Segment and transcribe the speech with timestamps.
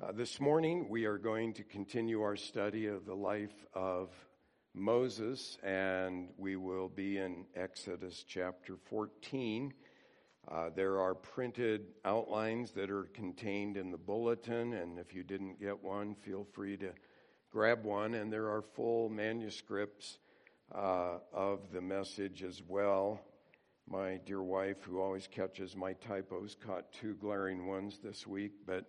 [0.00, 4.10] Uh, this morning, we are going to continue our study of the life of
[4.72, 9.74] Moses, and we will be in Exodus chapter 14.
[10.46, 15.58] Uh, there are printed outlines that are contained in the bulletin, and if you didn't
[15.60, 16.92] get one, feel free to
[17.50, 18.14] grab one.
[18.14, 20.20] And there are full manuscripts
[20.72, 23.20] uh, of the message as well.
[23.90, 28.84] My dear wife, who always catches my typos, caught two glaring ones this week, but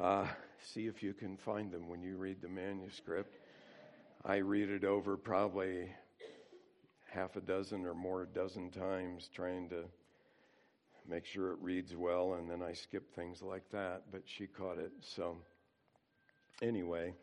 [0.00, 0.26] uh,
[0.62, 3.38] see if you can find them when you read the manuscript.
[4.24, 5.90] I read it over probably
[7.10, 9.84] half a dozen or more dozen times trying to
[11.08, 14.78] make sure it reads well, and then I skip things like that, but she caught
[14.78, 14.92] it.
[15.00, 15.36] So,
[16.62, 17.14] anyway,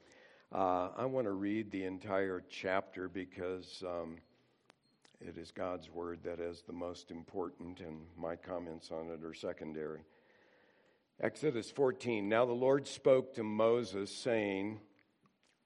[0.54, 4.18] uh, I want to read the entire chapter because um,
[5.20, 9.34] it is God's word that is the most important, and my comments on it are
[9.34, 10.02] secondary.
[11.24, 12.28] Exodus 14.
[12.28, 14.80] Now the Lord spoke to Moses, saying,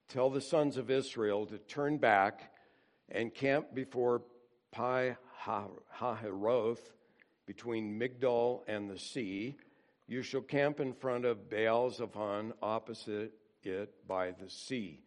[0.09, 2.51] Tell the sons of Israel to turn back
[3.07, 4.23] and camp before
[4.73, 5.15] Pi
[5.45, 6.91] Hahiroth,
[7.45, 9.55] between Migdol and the sea.
[10.07, 13.31] You shall camp in front of Baal Zephon, opposite
[13.63, 15.05] it by the sea.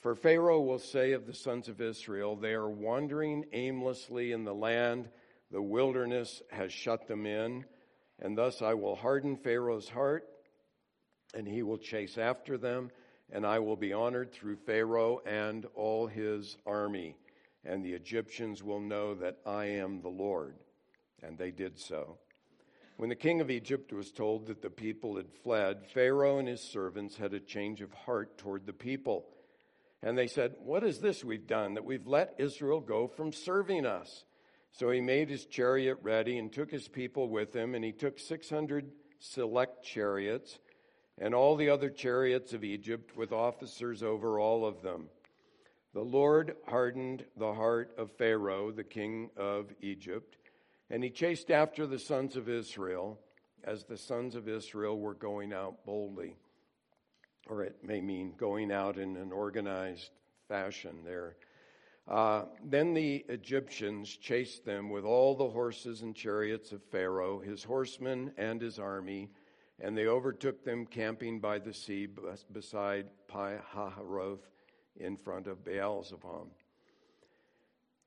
[0.00, 4.54] For Pharaoh will say of the sons of Israel, They are wandering aimlessly in the
[4.54, 5.10] land,
[5.52, 7.64] the wilderness has shut them in.
[8.20, 10.28] And thus I will harden Pharaoh's heart,
[11.34, 12.90] and he will chase after them,
[13.32, 17.16] and I will be honored through Pharaoh and all his army.
[17.64, 20.56] And the Egyptians will know that I am the Lord.
[21.22, 22.18] And they did so.
[22.96, 26.62] When the king of Egypt was told that the people had fled, Pharaoh and his
[26.62, 29.26] servants had a change of heart toward the people.
[30.02, 33.86] And they said, What is this we've done that we've let Israel go from serving
[33.86, 34.24] us?
[34.72, 38.18] So he made his chariot ready and took his people with him, and he took
[38.18, 40.58] 600 select chariots
[41.18, 45.08] and all the other chariots of Egypt with officers over all of them.
[45.92, 50.36] The Lord hardened the heart of Pharaoh, the king of Egypt,
[50.88, 53.18] and he chased after the sons of Israel
[53.64, 56.36] as the sons of Israel were going out boldly.
[57.48, 60.10] Or it may mean going out in an organized
[60.48, 61.00] fashion.
[61.04, 61.36] There
[62.10, 67.62] uh, then the Egyptians chased them with all the horses and chariots of Pharaoh, his
[67.62, 69.30] horsemen, and his army,
[69.78, 72.08] and they overtook them camping by the sea
[72.52, 74.50] beside Pi Hahiroth
[74.96, 76.48] in front of Baal Zephon.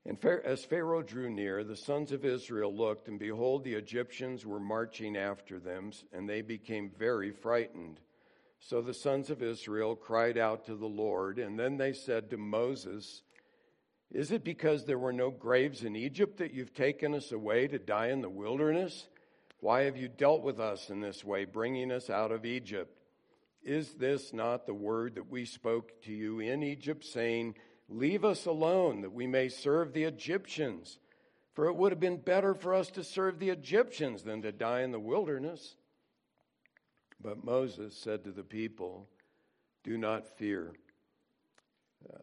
[0.06, 4.60] And as Pharaoh drew near, the sons of Israel looked, and behold, the Egyptians were
[4.60, 8.00] marching after them, and they became very frightened.
[8.60, 12.36] So the sons of Israel cried out to the Lord, and then they said to
[12.36, 13.22] Moses,
[14.10, 17.78] is it because there were no graves in Egypt that you've taken us away to
[17.78, 19.08] die in the wilderness?
[19.60, 22.96] Why have you dealt with us in this way, bringing us out of Egypt?
[23.62, 27.56] Is this not the word that we spoke to you in Egypt, saying,
[27.88, 30.98] Leave us alone that we may serve the Egyptians?
[31.54, 34.82] For it would have been better for us to serve the Egyptians than to die
[34.82, 35.76] in the wilderness.
[37.20, 39.08] But Moses said to the people,
[39.82, 40.72] Do not fear.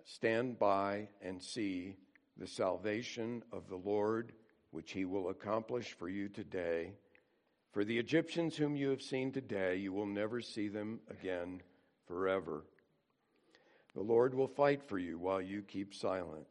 [0.06, 1.96] Stand by and see
[2.38, 4.34] the salvation of the Lord,
[4.72, 6.94] which he will accomplish for you today.
[7.72, 11.62] For the Egyptians whom you have seen today, you will never see them again
[12.06, 12.66] forever.
[13.94, 16.48] The Lord will fight for you while you keep silent.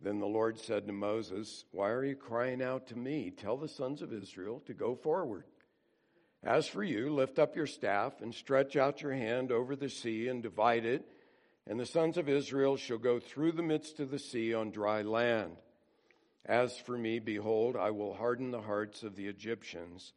[0.00, 3.30] Then the Lord said to Moses, Why are you crying out to me?
[3.30, 5.44] Tell the sons of Israel to go forward.
[6.42, 10.28] As for you, lift up your staff and stretch out your hand over the sea
[10.28, 11.08] and divide it
[11.66, 15.02] and the sons of Israel shall go through the midst of the sea on dry
[15.02, 15.56] land.
[16.44, 20.12] As for me, behold, I will harden the hearts of the Egyptians,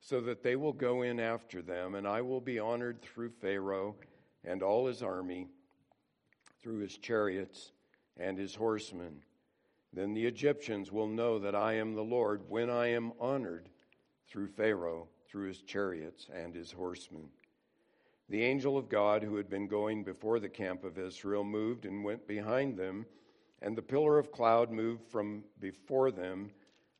[0.00, 3.96] so that they will go in after them, and I will be honored through Pharaoh
[4.44, 5.48] and all his army,
[6.60, 7.70] through his chariots
[8.16, 9.22] and his horsemen.
[9.92, 13.68] Then the Egyptians will know that I am the Lord when I am honored
[14.28, 17.28] through Pharaoh, through his chariots and his horsemen.
[18.30, 22.04] The angel of God, who had been going before the camp of Israel, moved and
[22.04, 23.06] went behind them,
[23.62, 26.50] and the pillar of cloud moved from before them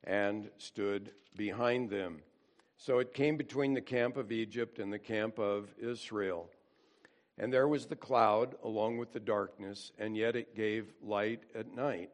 [0.05, 2.23] and stood behind them.
[2.79, 6.49] So it came between the camp of Egypt and the camp of Israel.
[7.37, 11.75] And there was the cloud along with the darkness, and yet it gave light at
[11.75, 12.11] night.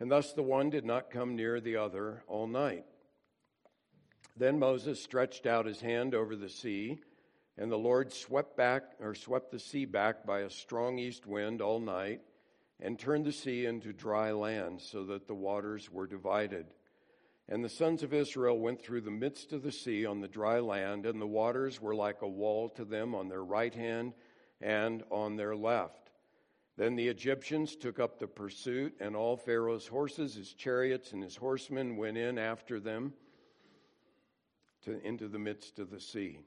[0.00, 2.84] And thus the one did not come near the other all night.
[4.36, 6.98] Then Moses stretched out his hand over the sea
[7.56, 11.60] and the Lord swept back or swept the sea back by a strong east wind
[11.60, 12.20] all night
[12.80, 16.66] and turned the sea into dry land so that the waters were divided.
[17.48, 20.60] And the sons of Israel went through the midst of the sea on the dry
[20.60, 24.14] land, and the waters were like a wall to them on their right hand
[24.60, 26.10] and on their left.
[26.76, 31.36] Then the Egyptians took up the pursuit, and all Pharaoh's horses, his chariots, and his
[31.36, 33.12] horsemen went in after them
[34.84, 36.40] to, into the midst of the sea.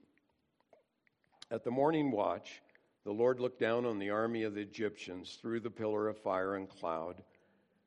[1.50, 2.62] At the morning watch,
[3.06, 6.56] the Lord looked down on the army of the Egyptians through the pillar of fire
[6.56, 7.24] and cloud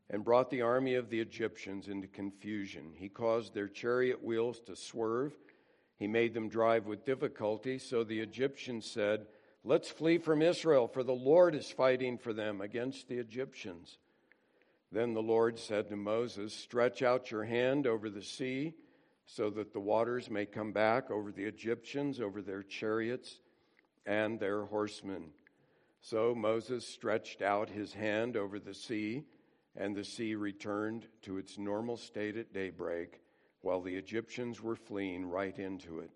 [0.09, 2.95] and brought the army of the Egyptians into confusion.
[2.97, 5.37] He caused their chariot wheels to swerve.
[5.99, 7.77] He made them drive with difficulty.
[7.77, 9.27] So the Egyptians said,
[9.63, 13.99] Let's flee from Israel, for the Lord is fighting for them against the Egyptians.
[14.91, 18.73] Then the Lord said to Moses, Stretch out your hand over the sea,
[19.27, 23.39] so that the waters may come back over the Egyptians, over their chariots
[24.07, 25.31] and their horsemen.
[26.01, 29.25] So Moses stretched out his hand over the sea
[29.77, 33.21] and the sea returned to its normal state at daybreak,
[33.61, 36.11] while the Egyptians were fleeing right into it.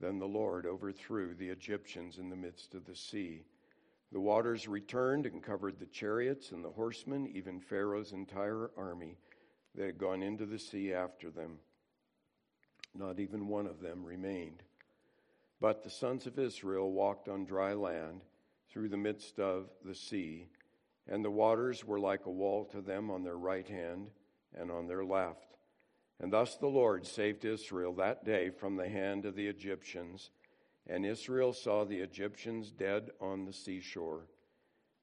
[0.00, 3.44] Then the Lord overthrew the Egyptians in the midst of the sea.
[4.10, 9.16] The waters returned and covered the chariots and the horsemen, even Pharaoh's entire army
[9.74, 11.58] that had gone into the sea after them.
[12.94, 14.62] Not even one of them remained.
[15.62, 18.20] But the sons of Israel walked on dry land
[18.68, 20.48] through the midst of the sea
[21.08, 24.10] and the waters were like a wall to them on their right hand
[24.54, 25.56] and on their left.
[26.20, 30.30] And thus the Lord saved Israel that day from the hand of the Egyptians.
[30.86, 34.26] And Israel saw the Egyptians dead on the seashore.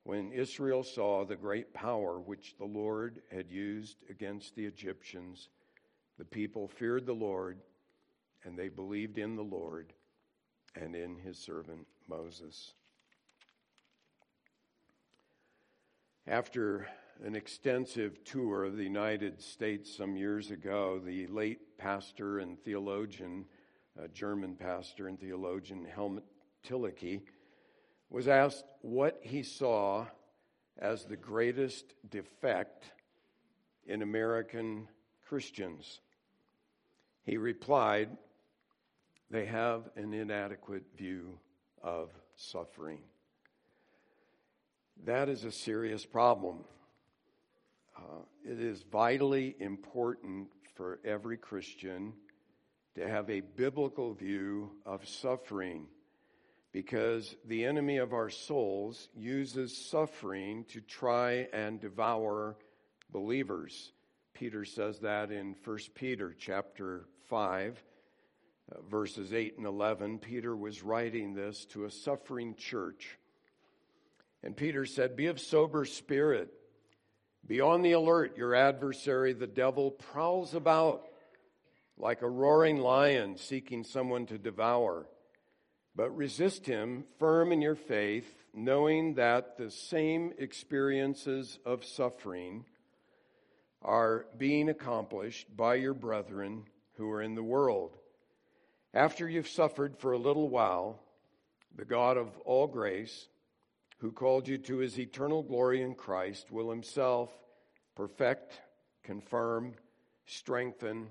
[0.04, 5.50] When Israel saw the great power which the Lord had used against the Egyptians,
[6.18, 7.60] the people feared the Lord,
[8.44, 9.94] and they believed in the Lord
[10.82, 12.74] and in his servant Moses.
[16.28, 16.88] After
[17.24, 23.46] an extensive tour of the United States some years ago, the late pastor and theologian,
[24.14, 26.26] German pastor and theologian Helmut
[26.66, 27.22] Thielicke,
[28.10, 30.06] was asked what he saw
[30.78, 32.86] as the greatest defect
[33.86, 34.88] in American
[35.28, 36.00] Christians.
[37.24, 38.10] He replied,
[39.32, 41.38] They have an inadequate view
[41.84, 43.00] of suffering.
[45.06, 46.64] That is a serious problem.
[47.96, 52.14] Uh, it is vitally important for every Christian
[52.96, 55.88] to have a biblical view of suffering
[56.72, 62.58] because the enemy of our souls uses suffering to try and devour
[63.12, 63.92] believers.
[64.34, 67.89] Peter says that in 1 Peter chapter 5 uh,
[68.90, 70.20] verses 8 and 11.
[70.20, 73.18] Peter was writing this to a suffering church.
[74.44, 76.54] And Peter said, Be of sober spirit.
[77.46, 78.38] Be on the alert.
[78.38, 81.06] Your adversary, the devil, prowls about
[81.98, 85.08] like a roaring lion seeking someone to devour.
[85.96, 92.66] But resist him, firm in your faith, knowing that the same experiences of suffering
[93.82, 96.64] are being accomplished by your brethren
[96.94, 97.98] who are in the world.
[98.94, 101.00] After you've suffered for a little while,
[101.76, 103.28] the God of all grace,
[104.00, 107.32] who called you to his eternal glory in Christ, will himself
[107.96, 108.60] perfect,
[109.04, 109.74] confirm,
[110.26, 111.10] strengthen,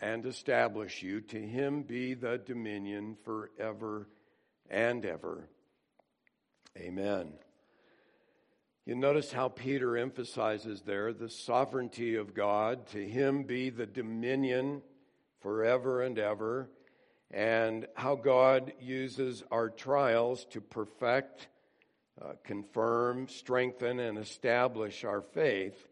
[0.00, 1.20] and establish you.
[1.22, 4.08] To him be the dominion forever
[4.70, 5.48] and ever.
[6.76, 7.32] Amen.
[8.84, 12.86] You notice how Peter emphasizes there the sovereignty of God.
[12.88, 14.82] To him be the dominion
[15.40, 16.70] forever and ever.
[17.30, 21.48] And how God uses our trials to perfect
[22.20, 25.88] uh, confirm, strengthen, and establish our faith.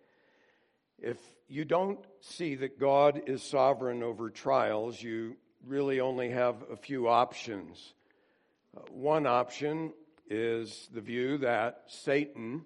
[0.98, 6.76] If you don't see that God is sovereign over trials, you really only have a
[6.76, 7.94] few options.
[8.76, 9.92] Uh, one option
[10.28, 12.64] is the view that Satan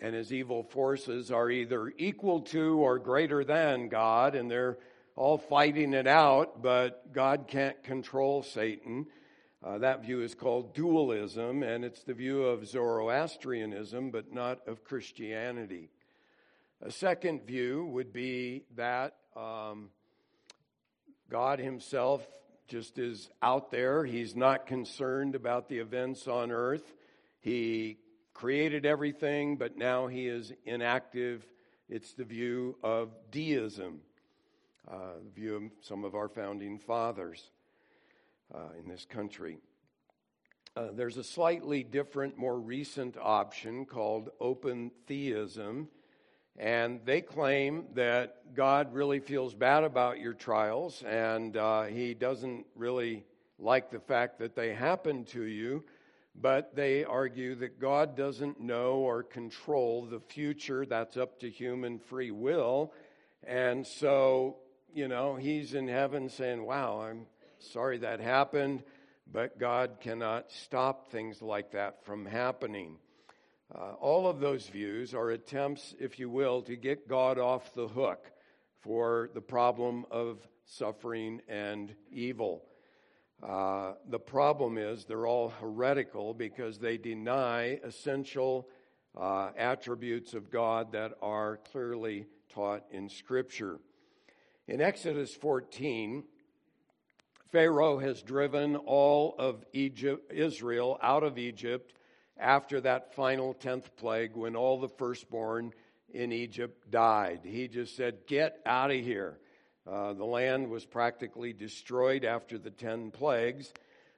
[0.00, 4.78] and his evil forces are either equal to or greater than God, and they're
[5.20, 9.04] all fighting it out, but God can't control Satan.
[9.62, 14.82] Uh, that view is called dualism, and it's the view of Zoroastrianism, but not of
[14.82, 15.90] Christianity.
[16.80, 19.90] A second view would be that um,
[21.28, 22.26] God Himself
[22.66, 24.06] just is out there.
[24.06, 26.94] He's not concerned about the events on earth.
[27.40, 27.98] He
[28.32, 31.44] created everything, but now He is inactive.
[31.90, 34.00] It's the view of deism,
[34.88, 37.50] uh, view of some of our founding fathers
[38.54, 39.58] uh, in this country.
[40.76, 45.88] Uh, there's a slightly different, more recent option called open theism,
[46.56, 52.66] And they claim that God really feels bad about your trials and uh, He doesn't
[52.76, 53.24] really
[53.58, 55.84] like the fact that they happen to you,
[56.34, 60.86] but they argue that God doesn't know or control the future.
[60.86, 62.92] That's up to human free will.
[63.42, 64.56] And so,
[64.94, 67.26] you know, He's in heaven saying, Wow, I'm
[67.58, 68.82] sorry that happened,
[69.30, 72.96] but God cannot stop things like that from happening.
[73.72, 77.86] Uh, all of those views are attempts, if you will, to get God off the
[77.86, 78.30] hook
[78.80, 82.64] for the problem of suffering and evil.
[83.42, 88.68] Uh, the problem is they're all heretical because they deny essential
[89.16, 93.78] uh, attributes of God that are clearly taught in Scripture.
[94.70, 96.22] In Exodus 14,
[97.50, 101.92] Pharaoh has driven all of Egypt, Israel out of Egypt
[102.38, 105.72] after that final 10th plague when all the firstborn
[106.14, 107.40] in Egypt died.
[107.42, 109.40] He just said, Get out of here.
[109.90, 113.72] Uh, the land was practically destroyed after the 10 plagues.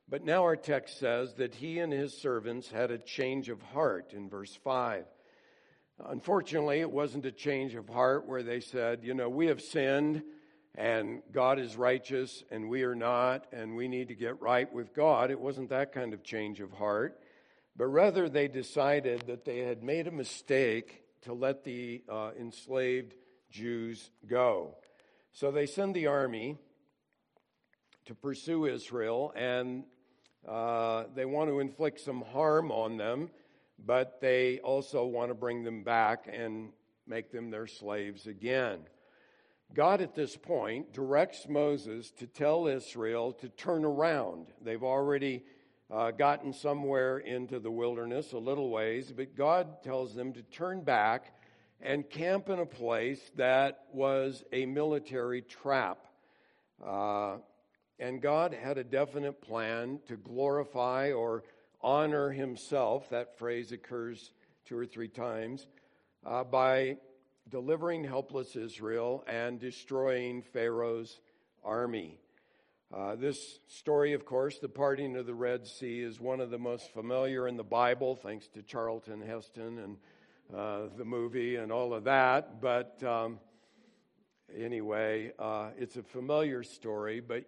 [0.07, 4.13] But now our text says that he and his servants had a change of heart
[4.13, 5.07] in verse 5.
[6.09, 10.23] Unfortunately, it wasn't a change of heart where they said, You know, we have sinned
[10.75, 14.95] and God is righteous and we are not, and we need to get right with
[14.95, 15.31] God.
[15.31, 17.21] It wasn't that kind of change of heart,
[17.77, 23.15] but rather they decided that they had made a mistake to let the uh, enslaved
[23.51, 24.77] Jews go.
[25.33, 26.57] So they send the army
[28.07, 29.85] to pursue Israel, and
[30.47, 33.31] uh, they want to inflict some harm on them,
[33.79, 36.71] but they also want to bring them back and
[37.07, 38.81] make them their slaves again.
[39.75, 44.49] God, at this point, directs Moses to tell Israel to turn around.
[44.61, 45.45] They've already
[45.91, 50.83] uh, gotten somewhere into the wilderness, a little ways, but God tells them to turn
[50.83, 51.35] back
[51.81, 56.07] and camp in a place that was a military trap.
[56.85, 57.37] Uh,
[57.99, 61.45] and God had a definite plan to glorify or
[61.81, 63.09] honor himself.
[63.11, 64.33] That phrase occurs
[64.67, 65.67] two or three times
[66.27, 66.97] uh, by
[67.49, 71.21] delivering helpless Israel and destroying Pharaoh's
[71.65, 72.19] army.
[72.93, 76.59] Uh, this story, of course, the parting of the Red Sea, is one of the
[76.59, 79.97] most familiar in the Bible, thanks to Charlton Heston and
[80.55, 82.61] uh, the movie and all of that.
[82.61, 83.39] But um,
[84.55, 87.45] anyway, uh, it's a familiar story, but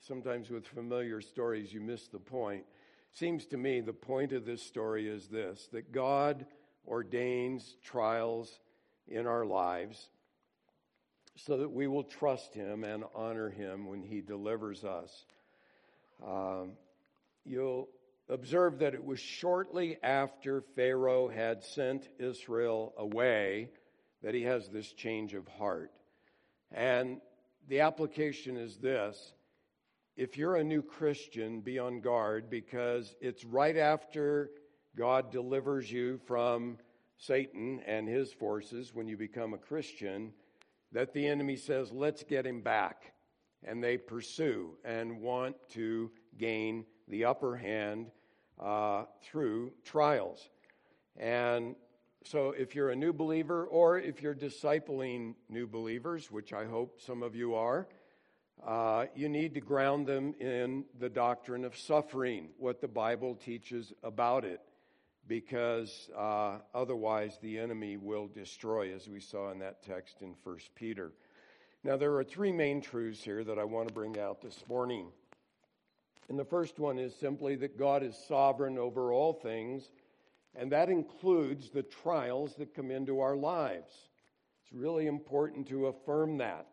[0.00, 2.64] sometimes with familiar stories, you miss the point.
[3.12, 6.44] Seems to me the point of this story is this that God
[6.86, 8.60] ordains trials
[9.08, 10.08] in our lives
[11.36, 15.26] so that we will trust Him and honor Him when He delivers us.
[16.26, 16.72] Um,
[17.44, 17.88] you'll
[18.28, 23.70] observe that it was shortly after Pharaoh had sent Israel away
[24.22, 25.92] that he has this change of heart.
[26.72, 27.20] And
[27.68, 29.32] the application is this
[30.16, 34.50] if you're a new Christian, be on guard because it's right after
[34.96, 36.78] God delivers you from
[37.18, 40.32] Satan and his forces when you become a Christian
[40.92, 43.12] that the enemy says, let's get him back.
[43.64, 48.06] And they pursue and want to gain the upper hand
[48.62, 50.48] uh, through trials.
[51.16, 51.74] And
[52.24, 57.00] so, if you're a new believer or if you're discipling new believers, which I hope
[57.00, 57.88] some of you are,
[58.64, 63.92] uh, you need to ground them in the doctrine of suffering, what the Bible teaches
[64.02, 64.60] about it
[65.28, 70.58] because uh, otherwise the enemy will destroy, as we saw in that text in 1
[70.74, 71.12] Peter.
[71.82, 75.06] Now, there are three main truths here that I want to bring out this morning.
[76.28, 79.90] And the first one is simply that God is sovereign over all things,
[80.54, 83.92] and that includes the trials that come into our lives.
[84.62, 86.66] It's really important to affirm that.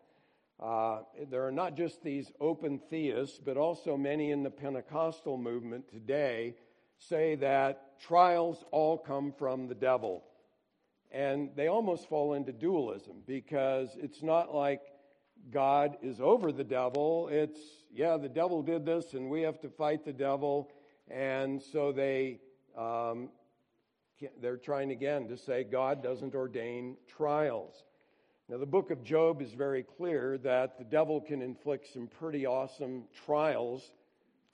[0.59, 5.87] Uh, there are not just these open theists, but also many in the Pentecostal movement
[5.89, 6.55] today
[6.99, 10.23] say that trials all come from the devil.
[11.11, 14.81] And they almost fall into dualism because it's not like
[15.51, 17.29] God is over the devil.
[17.31, 17.59] It's,
[17.93, 20.71] yeah, the devil did this and we have to fight the devil.
[21.09, 22.39] And so they,
[22.77, 23.29] um,
[24.41, 27.83] they're trying again to say God doesn't ordain trials.
[28.49, 32.45] Now, the book of Job is very clear that the devil can inflict some pretty
[32.45, 33.91] awesome trials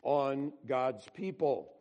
[0.03, 1.71] on God's people.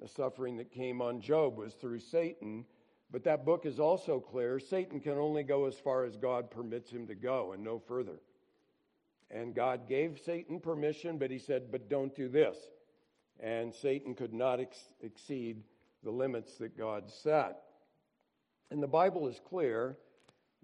[0.00, 2.64] The suffering that came on Job was through Satan.
[3.10, 6.90] But that book is also clear Satan can only go as far as God permits
[6.90, 8.20] him to go and no further.
[9.30, 12.56] And God gave Satan permission, but he said, But don't do this.
[13.40, 15.62] And Satan could not ex- exceed
[16.02, 17.62] the limits that God set.
[18.70, 19.96] And the Bible is clear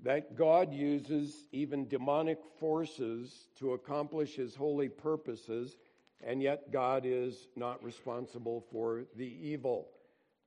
[0.02, 5.76] that God uses even demonic forces to accomplish his holy purposes,
[6.22, 9.88] and yet God is not responsible for the evil.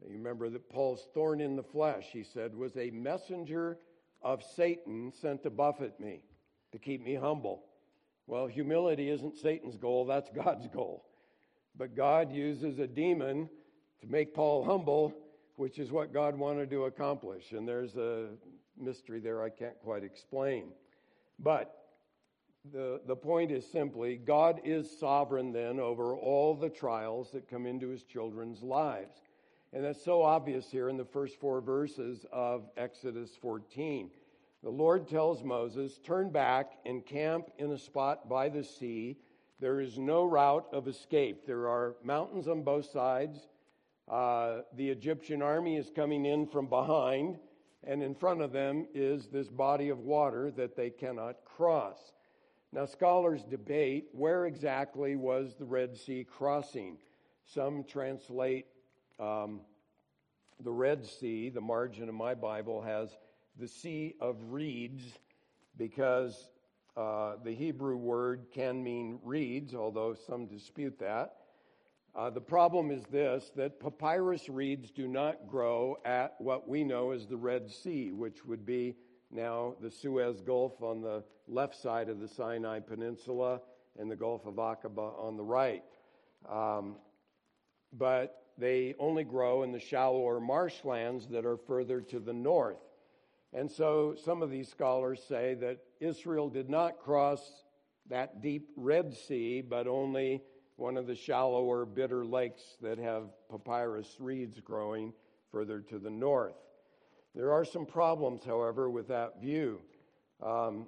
[0.01, 3.77] You remember that Paul's thorn in the flesh, he said, was a messenger
[4.22, 6.22] of Satan sent to buffet me,
[6.72, 7.63] to keep me humble.
[8.27, 11.05] Well, humility isn't Satan's goal, that's God's goal.
[11.77, 13.50] But God uses a demon
[14.01, 15.13] to make Paul humble,
[15.58, 17.51] which is what God wanted to accomplish.
[17.51, 18.29] And there's a
[18.77, 20.70] mystery there I can't quite explain.
[21.39, 21.84] But
[22.72, 27.65] the, the point is simply God is sovereign then over all the trials that come
[27.65, 29.22] into his children's lives.
[29.74, 34.10] And that's so obvious here in the first four verses of Exodus 14.
[34.63, 39.17] The Lord tells Moses, Turn back and camp in a spot by the sea.
[39.60, 41.45] There is no route of escape.
[41.45, 43.48] There are mountains on both sides.
[44.07, 47.38] Uh, the Egyptian army is coming in from behind,
[47.84, 52.13] and in front of them is this body of water that they cannot cross.
[52.72, 56.98] Now, scholars debate where exactly was the Red Sea crossing.
[57.45, 58.65] Some translate
[59.19, 59.62] um,
[60.63, 63.17] the Red Sea, the margin of my Bible has
[63.57, 65.03] the Sea of Reeds
[65.77, 66.50] because
[66.98, 71.36] uh, the Hebrew word can mean reeds, although some dispute that.
[72.15, 77.12] Uh, the problem is this that papyrus reeds do not grow at what we know
[77.12, 78.95] as the Red Sea, which would be
[79.32, 83.62] now the Suez Gulf on the left side of the Sinai Peninsula
[84.00, 85.84] and the Gulf of Aqaba on the right.
[86.50, 86.98] Um,
[87.94, 92.77] but they only grow in the shallower marshlands that are further to the north.
[93.53, 97.41] And so some of these scholars say that Israel did not cross
[98.10, 100.41] that deep Red Sea, but only
[100.75, 105.13] one of the shallower, bitter lakes that have papyrus reeds growing
[105.51, 106.55] further to the north.
[107.35, 109.81] There are some problems, however, with that view.
[110.41, 110.87] Um,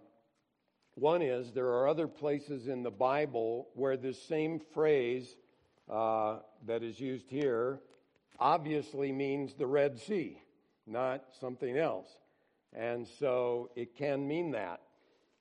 [0.96, 5.36] one is there are other places in the Bible where this same phrase
[5.90, 7.82] uh, that is used here
[8.40, 10.42] obviously means the Red Sea,
[10.86, 12.08] not something else.
[12.74, 14.82] And so it can mean that.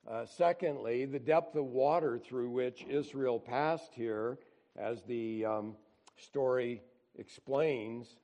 [0.07, 4.39] Uh, secondly, the depth of water through which Israel passed here,
[4.77, 5.75] as the um,
[6.17, 6.81] story
[7.17, 8.17] explains,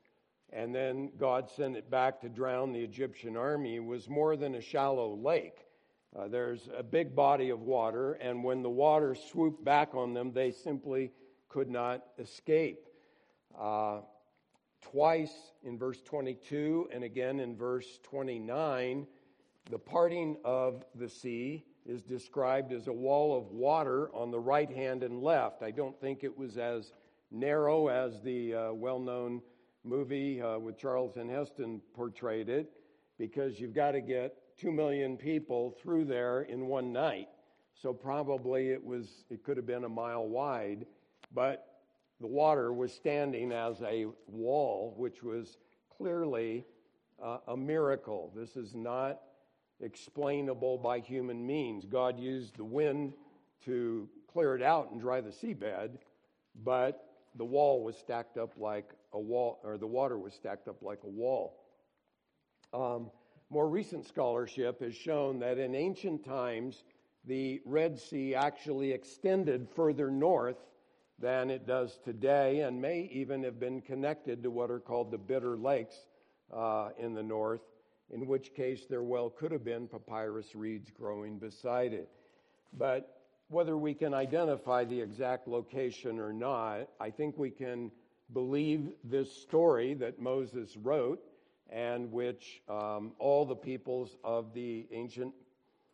[0.53, 4.61] and then God sent it back to drown the Egyptian army, was more than a
[4.61, 5.65] shallow lake.
[6.15, 10.31] Uh, there's a big body of water, and when the water swooped back on them,
[10.31, 11.11] they simply
[11.49, 12.87] could not escape.
[13.59, 14.01] Uh,
[14.81, 19.07] twice in verse 22 and again in verse 29,
[19.69, 24.69] the parting of the sea is described as a wall of water on the right
[24.69, 25.63] hand and left.
[25.63, 26.91] I don't think it was as
[27.31, 29.41] narrow as the uh, well known
[29.83, 32.71] movie uh, with Charlton Heston portrayed it,
[33.17, 37.29] because you've got to get two million people through there in one night.
[37.73, 40.85] So probably it was it could have been a mile wide
[41.33, 41.79] but
[42.19, 45.57] the water was standing as a wall, which was
[45.97, 46.65] clearly
[47.21, 48.31] uh, a miracle.
[48.35, 49.21] This is not
[49.81, 51.85] explainable by human means.
[51.85, 53.13] God used the wind
[53.65, 55.97] to clear it out and dry the seabed,
[56.63, 60.81] but the wall was stacked up like a wall, or the water was stacked up
[60.81, 61.59] like a wall.
[62.73, 63.09] Um,
[63.49, 66.83] more recent scholarship has shown that in ancient times,
[67.25, 70.57] the Red Sea actually extended further north
[71.19, 75.17] than it does today and may even have been connected to what are called the
[75.17, 75.95] Bitter Lakes
[76.51, 77.61] uh, in the north,
[78.11, 82.09] in which case there well could have been papyrus reeds growing beside it.
[82.77, 83.22] But
[83.53, 87.91] whether we can identify the exact location or not, I think we can
[88.33, 91.21] believe this story that Moses wrote
[91.69, 95.33] and which um, all the peoples of the ancient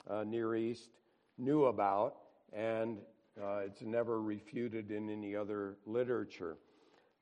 [0.10, 0.90] uh, Near East
[1.38, 2.16] knew about
[2.54, 2.98] and
[3.42, 6.58] uh, it's never refuted in any other literature.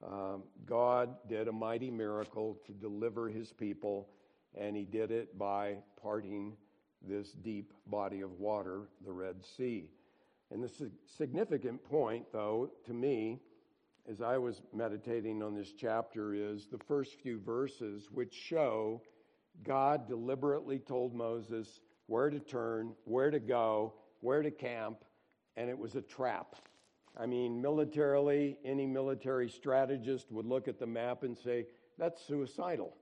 [0.06, 4.08] Um, God did a mighty miracle to deliver his people,
[4.56, 6.54] and he did it by parting
[7.08, 9.90] this deep body of water, the Red Sea.
[10.52, 13.40] And the significant point, though, to me,
[14.10, 19.02] as I was meditating on this chapter, is the first few verses, which show
[19.64, 25.04] God deliberately told Moses where to turn, where to go, where to camp,
[25.58, 26.56] and it was a trap.
[27.20, 31.66] I mean, militarily, any military strategist would look at the map and say,
[31.98, 32.96] that's suicidal.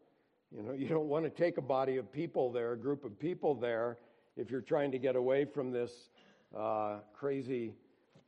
[0.52, 3.20] You know, you don't want to take a body of people there, a group of
[3.20, 3.98] people there,
[4.38, 6.10] if you're trying to get away from this
[6.56, 7.74] uh, crazy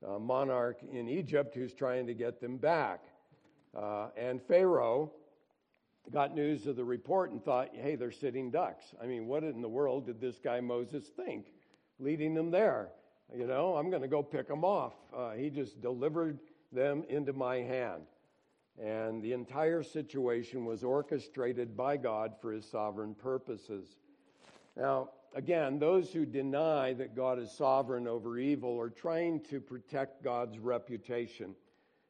[0.08, 3.04] uh, monarch in Egypt who's trying to get them back.
[3.76, 5.12] Uh, and Pharaoh
[6.12, 8.86] got news of the report and thought, hey, they're sitting ducks.
[9.02, 11.48] I mean, what in the world did this guy Moses think
[12.00, 12.90] leading them there?
[13.36, 14.94] You know, I'm going to go pick them off.
[15.16, 16.40] Uh, he just delivered
[16.72, 18.04] them into my hand.
[18.82, 23.98] And the entire situation was orchestrated by God for his sovereign purposes.
[24.78, 30.24] Now, again, those who deny that God is sovereign over evil are trying to protect
[30.24, 31.56] God's reputation,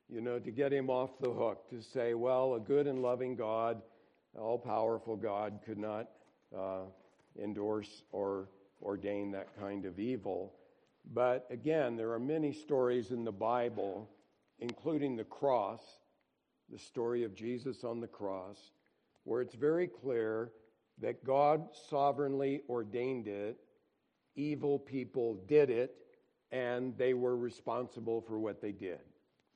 [0.10, 3.38] you know, to get him off the hook, to say, well, a good and loving
[3.38, 3.82] God,
[4.38, 6.10] all powerful God, could not
[6.56, 6.82] uh,
[7.42, 8.50] endorse or
[8.82, 10.54] ordain that kind of evil.
[11.14, 14.10] But again, there are many stories in the Bible,
[14.60, 15.82] including the cross,
[16.70, 18.58] the story of Jesus on the cross,
[19.24, 20.52] where it's very clear
[21.00, 23.58] that God sovereignly ordained it,
[24.36, 25.96] evil people did it,
[26.52, 29.00] and they were responsible for what they did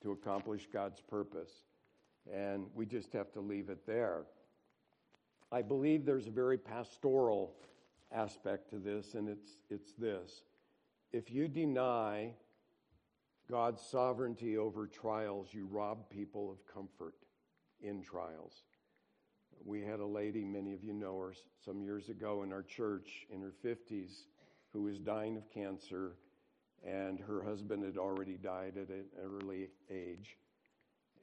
[0.01, 1.51] to accomplish God's purpose.
[2.31, 4.23] And we just have to leave it there.
[5.51, 7.55] I believe there's a very pastoral
[8.11, 10.43] aspect to this, and it's, it's this.
[11.11, 12.33] If you deny
[13.49, 17.15] God's sovereignty over trials, you rob people of comfort
[17.81, 18.63] in trials.
[19.65, 23.27] We had a lady, many of you know her, some years ago in our church
[23.29, 24.23] in her 50s
[24.73, 26.15] who was dying of cancer,
[26.85, 30.37] and her husband had already died at an early age.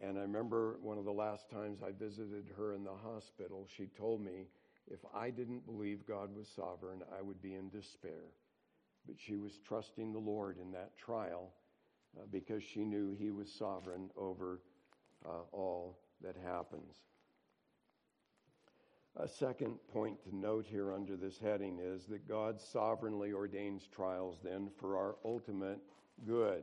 [0.01, 3.87] And I remember one of the last times I visited her in the hospital, she
[3.87, 4.47] told me
[4.87, 8.33] if I didn't believe God was sovereign, I would be in despair.
[9.07, 11.53] But she was trusting the Lord in that trial
[12.17, 14.61] uh, because she knew He was sovereign over
[15.27, 16.95] uh, all that happens.
[19.21, 24.39] A second point to note here under this heading is that God sovereignly ordains trials
[24.45, 25.81] then for our ultimate
[26.25, 26.63] good.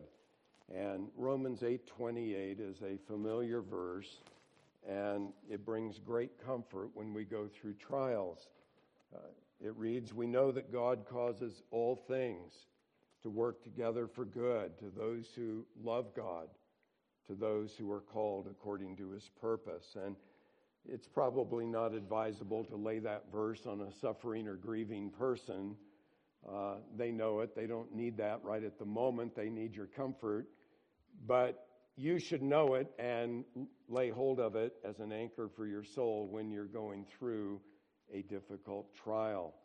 [0.73, 4.21] And Romans 8:28 is a familiar verse
[4.87, 8.47] and it brings great comfort when we go through trials.
[9.13, 12.67] Uh, it reads, "We know that God causes all things
[13.21, 16.49] to work together for good to those who love God,
[17.25, 20.15] to those who are called according to his purpose." And
[20.91, 25.75] it's probably not advisable to lay that verse on a suffering or grieving person.
[26.47, 27.55] Uh, they know it.
[27.55, 29.35] They don't need that right at the moment.
[29.35, 30.47] They need your comfort.
[31.25, 33.45] But you should know it and
[33.87, 37.61] lay hold of it as an anchor for your soul when you're going through
[38.13, 39.55] a difficult trial.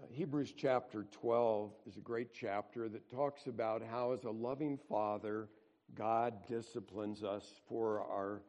[0.00, 4.78] Uh, Hebrews chapter 12 is a great chapter that talks about how, as a loving
[4.88, 5.48] father,
[5.94, 8.42] God disciplines us for our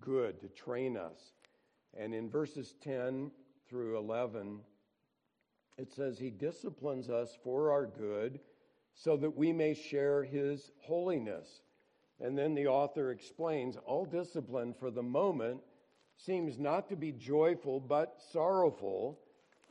[0.00, 1.32] good, to train us.
[1.98, 3.30] And in verses 10
[3.68, 4.60] through 11,
[5.78, 8.40] it says, He disciplines us for our good
[8.94, 11.62] so that we may share His holiness.
[12.20, 15.60] And then the author explains all discipline for the moment
[16.16, 19.18] seems not to be joyful but sorrowful,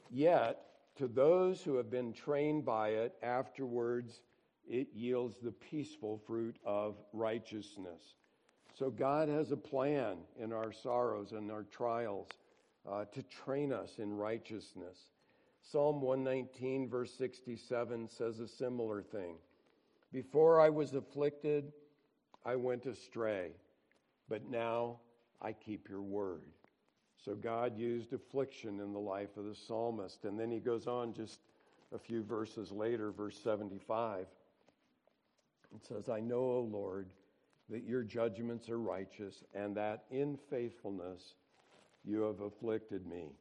[0.09, 0.61] yet
[0.95, 4.21] to those who have been trained by it, afterwards
[4.67, 8.15] it yields the peaceful fruit of righteousness.
[8.79, 12.29] So God has a plan in our sorrows and our trials
[12.89, 14.97] uh, to train us in righteousness.
[15.61, 19.35] Psalm 119, verse 67 says a similar thing.
[20.13, 21.73] Before I was afflicted,
[22.45, 23.51] I went astray,
[24.29, 24.99] but now
[25.41, 26.47] I keep your word.
[27.25, 30.23] So God used affliction in the life of the psalmist.
[30.23, 31.41] And then he goes on just
[31.93, 34.25] a few verses later, verse 75.
[35.75, 37.07] It says, I know, O Lord,
[37.69, 41.35] that your judgments are righteous, and that in faithfulness
[42.03, 43.33] you have afflicted me.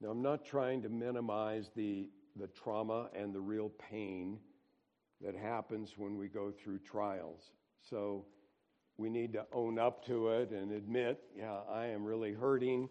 [0.00, 4.38] Now, I'm not trying to minimize the, the trauma and the real pain
[5.20, 7.50] that happens when we go through trials.
[7.88, 8.24] So
[8.96, 12.88] we need to own up to it and admit, yeah, I am really hurting,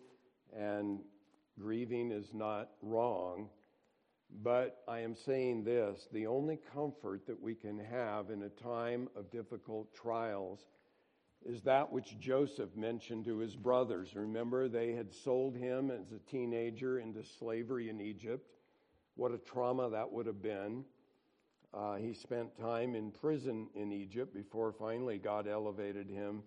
[0.57, 0.99] and
[1.59, 3.49] grieving is not wrong.
[4.29, 9.09] But I am saying this the only comfort that we can have in a time
[9.15, 10.67] of difficult trials
[11.45, 14.15] is that which Joseph mentioned to his brothers.
[14.15, 18.55] Remember, they had sold him as a teenager into slavery in Egypt.
[19.15, 20.83] What a trauma that would have been.
[21.73, 26.43] Uh, he spent time in prison in Egypt before finally God elevated him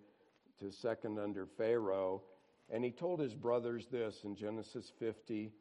[0.59, 2.21] to second under Pharaoh.
[2.69, 5.51] And he told his brothers this in Genesis 50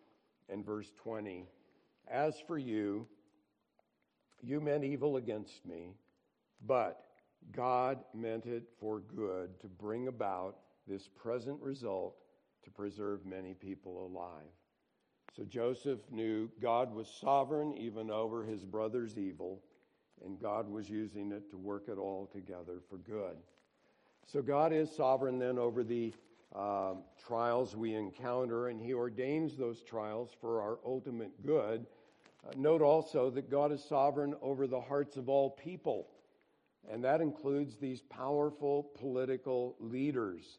[0.49, 1.47] and verse 20.
[2.11, 3.07] As for you,
[4.43, 5.95] you meant evil against me,
[6.67, 7.05] but
[7.53, 10.57] God meant it for good to bring about
[10.89, 12.17] this present result
[12.65, 14.51] to preserve many people alive.
[15.37, 19.63] So Joseph knew God was sovereign even over his brother's evil,
[20.25, 23.37] and God was using it to work it all together for good.
[24.27, 26.13] So God is sovereign then over the
[26.55, 31.87] um, trials we encounter, and He ordains those trials for our ultimate good.
[32.47, 36.09] Uh, note also that God is sovereign over the hearts of all people,
[36.91, 40.59] and that includes these powerful political leaders.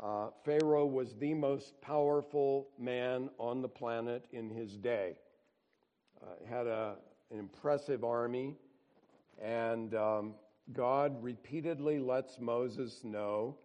[0.00, 5.18] Uh, Pharaoh was the most powerful man on the planet in his day.
[6.22, 6.96] Uh, had a,
[7.30, 8.54] an impressive army,
[9.40, 10.34] and um,
[10.72, 13.56] God repeatedly lets Moses know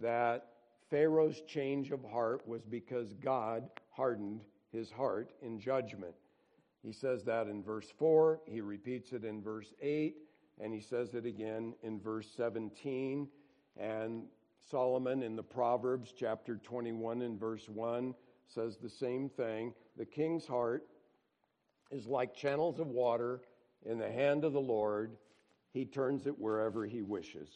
[0.00, 0.48] that
[0.90, 4.40] Pharaoh's change of heart was because God hardened
[4.72, 6.14] his heart in judgment.
[6.86, 10.14] He says that in verse 4, he repeats it in verse 8,
[10.60, 13.26] and he says it again in verse 17.
[13.76, 14.22] And
[14.70, 18.14] Solomon in the Proverbs, chapter 21, and verse 1,
[18.46, 19.74] says the same thing.
[19.96, 20.86] The king's heart
[21.90, 23.40] is like channels of water
[23.84, 25.16] in the hand of the Lord,
[25.72, 27.48] he turns it wherever he wishes.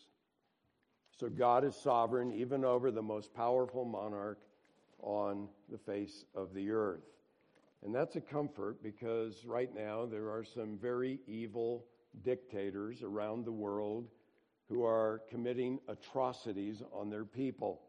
[1.21, 4.40] So God is sovereign even over the most powerful monarch
[4.99, 7.05] on the face of the earth.
[7.85, 11.87] And that's a comfort because right now there are some very evil
[12.25, 14.09] dictators around the world
[14.69, 17.81] who are committing atrocities on their people.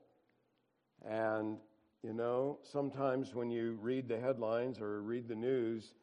[1.08, 1.58] And,
[2.04, 5.94] you know, sometimes when you read the headlines or read the news,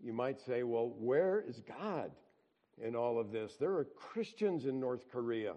[0.00, 2.10] you might say, well, where is God
[2.82, 3.56] in all of this?
[3.56, 5.54] There are Christians in North Korea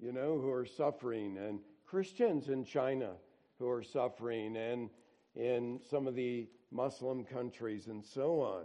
[0.00, 3.10] you know, who are suffering, and Christians in China
[3.58, 4.88] who are suffering, and
[5.34, 8.64] in some of the Muslim countries, and so on.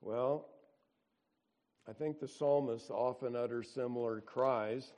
[0.00, 0.48] Well,
[1.88, 4.92] I think the psalmist often utters similar cries.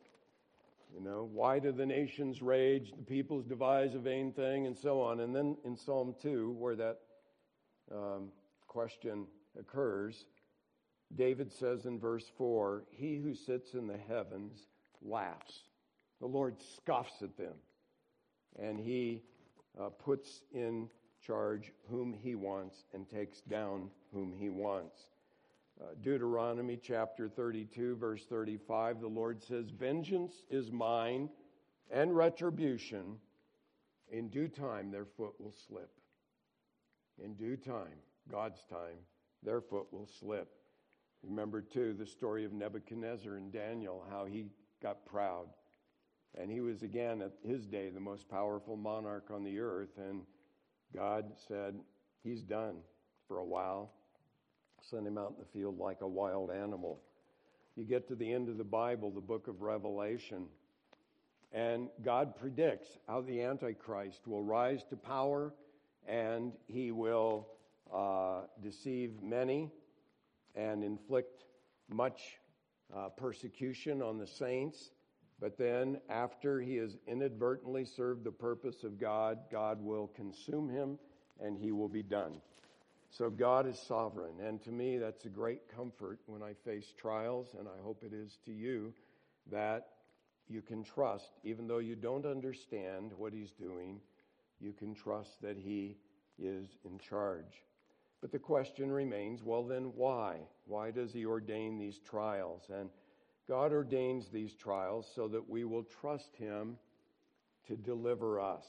[0.93, 5.01] You know, why do the nations rage, the peoples devise a vain thing, and so
[5.01, 5.21] on.
[5.21, 6.99] And then in Psalm 2, where that
[7.95, 8.33] um,
[8.67, 9.27] question
[9.59, 10.27] occurs,
[11.15, 14.67] David says in verse 4 He who sits in the heavens
[15.01, 15.63] laughs.
[16.21, 17.55] The Lord scoffs at them,
[18.59, 19.23] and he
[19.81, 20.89] uh, puts in
[21.25, 25.09] charge whom he wants and takes down whom he wants.
[25.81, 31.31] Uh, Deuteronomy chapter 32, verse 35, the Lord says, Vengeance is mine
[31.91, 33.17] and retribution.
[34.11, 35.91] In due time, their foot will slip.
[37.23, 37.99] In due time,
[38.31, 38.99] God's time,
[39.43, 40.49] their foot will slip.
[41.23, 44.47] Remember, too, the story of Nebuchadnezzar and Daniel, how he
[44.83, 45.47] got proud.
[46.37, 49.99] And he was, again, at his day, the most powerful monarch on the earth.
[49.99, 50.23] And
[50.95, 51.75] God said,
[52.23, 52.77] He's done
[53.29, 53.91] for a while.
[54.83, 57.01] Send him out in the field like a wild animal.
[57.77, 60.47] You get to the end of the Bible, the book of Revelation,
[61.53, 65.53] and God predicts how the Antichrist will rise to power
[66.07, 67.49] and he will
[67.93, 69.71] uh, deceive many
[70.55, 71.45] and inflict
[71.89, 72.39] much
[72.95, 74.91] uh, persecution on the saints.
[75.41, 80.99] But then, after he has inadvertently served the purpose of God, God will consume him
[81.41, 82.41] and he will be done.
[83.11, 84.41] So, God is sovereign.
[84.41, 88.13] And to me, that's a great comfort when I face trials, and I hope it
[88.13, 88.93] is to you,
[89.51, 89.89] that
[90.49, 94.01] you can trust, even though you don't understand what he's doing,
[94.61, 95.97] you can trust that he
[96.39, 97.65] is in charge.
[98.21, 100.41] But the question remains well, then why?
[100.67, 102.63] Why does He ordain these trials?
[102.71, 102.91] And
[103.51, 106.77] God ordains these trials so that we will trust Him
[107.67, 108.65] to deliver us.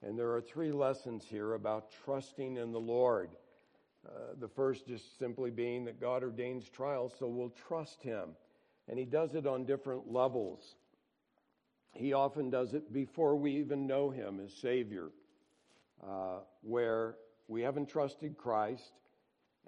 [0.00, 3.28] And there are three lessons here about trusting in the Lord.
[4.08, 8.30] Uh, the first just simply being that God ordains trials so we'll trust Him.
[8.88, 10.76] And He does it on different levels.
[11.92, 15.10] He often does it before we even know Him as Savior,
[16.02, 17.16] uh, where
[17.46, 18.92] we haven't trusted Christ,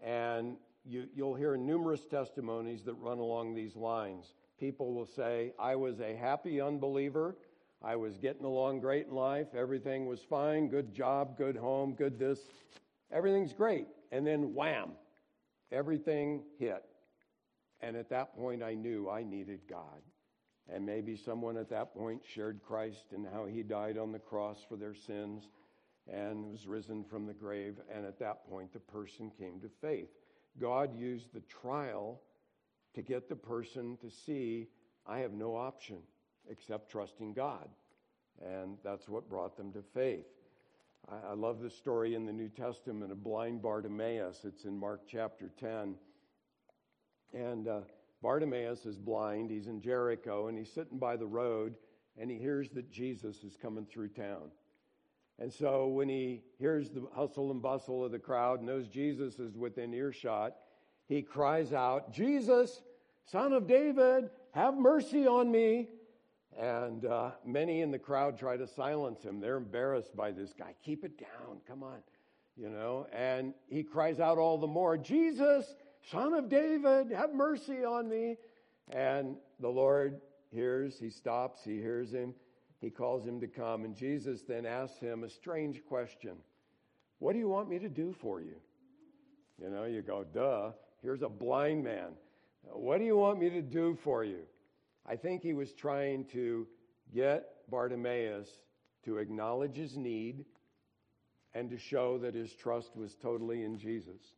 [0.03, 4.35] and you, will hear numerous testimonies that run along these lines.
[4.59, 7.37] People will say, I was a happy unbeliever.
[7.83, 9.55] I was getting along great in life.
[9.55, 10.69] Everything was fine.
[10.69, 12.41] Good job, good home, good this.
[13.11, 13.87] Everything's great.
[14.13, 14.93] And then wham,
[15.73, 16.85] everything hit.
[17.81, 20.03] And at that point, I knew I needed God.
[20.69, 24.59] And maybe someone at that point shared Christ and how he died on the cross
[24.69, 25.49] for their sins
[26.07, 27.81] and was risen from the grave.
[27.93, 30.11] And at that point, the person came to faith.
[30.61, 32.21] God used the trial
[32.95, 34.69] to get the person to see,
[35.07, 35.99] I have no option
[36.49, 37.69] except trusting God.
[38.45, 40.27] And that's what brought them to faith.
[41.11, 44.45] I, I love the story in the New Testament of blind Bartimaeus.
[44.45, 45.95] It's in Mark chapter 10.
[47.33, 47.81] And uh,
[48.23, 49.51] Bartimaeus is blind.
[49.51, 51.75] He's in Jericho and he's sitting by the road
[52.19, 54.51] and he hears that Jesus is coming through town.
[55.41, 59.57] And so when he hears the hustle and bustle of the crowd, knows Jesus is
[59.57, 60.55] within earshot,
[61.09, 62.83] he cries out, Jesus,
[63.25, 65.89] son of David, have mercy on me.
[66.59, 69.41] And uh, many in the crowd try to silence him.
[69.41, 70.75] They're embarrassed by this guy.
[70.85, 71.99] Keep it down, come on.
[72.57, 75.75] You know, and he cries out all the more, Jesus,
[76.11, 78.37] son of David, have mercy on me.
[78.91, 80.21] And the Lord
[80.53, 82.35] hears, he stops, he hears him,
[82.81, 83.85] he calls him to come.
[83.85, 86.37] And Jesus then asks him a strange question
[87.19, 88.57] What do you want me to do for you?
[89.61, 92.13] You know, you go, duh, here's a blind man.
[92.63, 94.41] What do you want me to do for you?
[95.07, 96.67] I think he was trying to
[97.15, 98.49] get Bartimaeus
[99.05, 100.45] to acknowledge his need
[101.55, 104.35] and to show that his trust was totally in Jesus.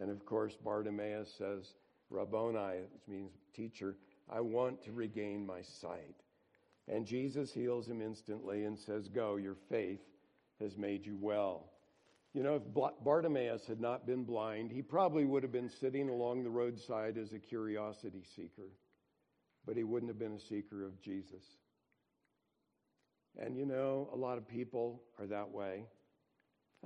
[0.00, 1.74] And of course, Bartimaeus says,
[2.10, 3.96] Rabboni, which means teacher,
[4.30, 6.22] I want to regain my sight.
[6.88, 10.02] And Jesus heals him instantly and says, Go, your faith
[10.60, 11.70] has made you well.
[12.32, 12.62] You know, if
[13.02, 17.32] Bartimaeus had not been blind, he probably would have been sitting along the roadside as
[17.32, 18.70] a curiosity seeker,
[19.64, 21.42] but he wouldn't have been a seeker of Jesus.
[23.38, 25.84] And you know, a lot of people are that way.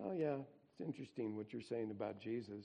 [0.01, 2.65] Oh, yeah, it's interesting what you're saying about Jesus.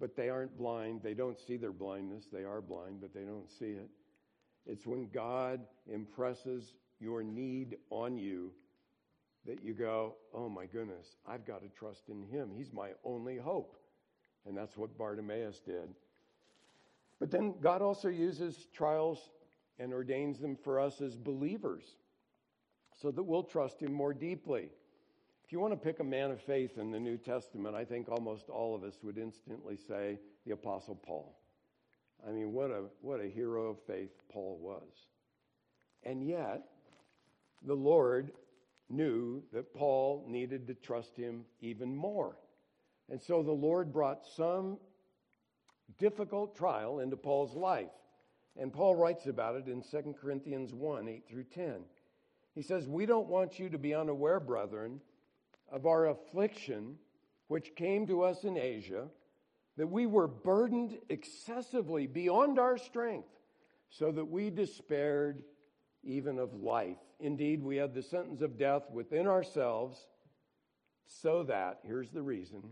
[0.00, 1.00] But they aren't blind.
[1.02, 2.26] They don't see their blindness.
[2.32, 3.90] They are blind, but they don't see it.
[4.68, 8.52] It's when God impresses your need on you
[9.46, 12.50] that you go, oh my goodness, I've got to trust in Him.
[12.54, 13.76] He's my only hope.
[14.46, 15.88] And that's what Bartimaeus did.
[17.18, 19.30] But then God also uses trials
[19.78, 21.84] and ordains them for us as believers
[23.00, 24.68] so that we'll trust Him more deeply.
[25.44, 28.10] If you want to pick a man of faith in the New Testament, I think
[28.10, 31.37] almost all of us would instantly say the Apostle Paul.
[32.26, 35.06] I mean, what a, what a hero of faith Paul was.
[36.02, 36.62] And yet,
[37.62, 38.32] the Lord
[38.88, 42.36] knew that Paul needed to trust him even more.
[43.10, 44.78] And so the Lord brought some
[45.98, 47.90] difficult trial into Paul's life.
[48.58, 51.80] And Paul writes about it in 2 Corinthians 1 8 through 10.
[52.54, 55.00] He says, We don't want you to be unaware, brethren
[55.70, 56.96] of our affliction
[57.48, 59.06] which came to us in Asia,
[59.78, 63.28] that we were burdened excessively beyond our strength,
[63.88, 65.44] so that we despaired
[66.02, 66.98] even of life.
[67.20, 69.96] Indeed, we had the sentence of death within ourselves,
[71.06, 72.62] so that, here's the reason,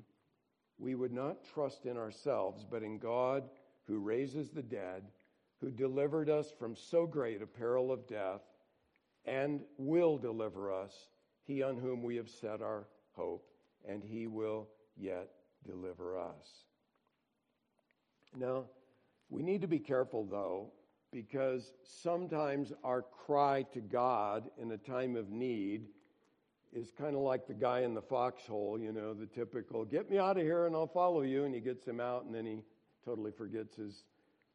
[0.78, 3.44] we would not trust in ourselves, but in God
[3.86, 5.04] who raises the dead,
[5.60, 8.42] who delivered us from so great a peril of death,
[9.24, 11.08] and will deliver us
[11.44, 13.48] he on whom we have set our hope,
[13.88, 14.66] and he will
[14.96, 15.28] yet
[15.64, 16.64] deliver us.
[18.38, 18.64] Now,
[19.30, 20.70] we need to be careful, though,
[21.10, 25.86] because sometimes our cry to God in a time of need
[26.72, 30.18] is kind of like the guy in the foxhole, you know, the typical, get me
[30.18, 31.44] out of here and I'll follow you.
[31.44, 32.62] And he gets him out and then he
[33.04, 34.04] totally forgets his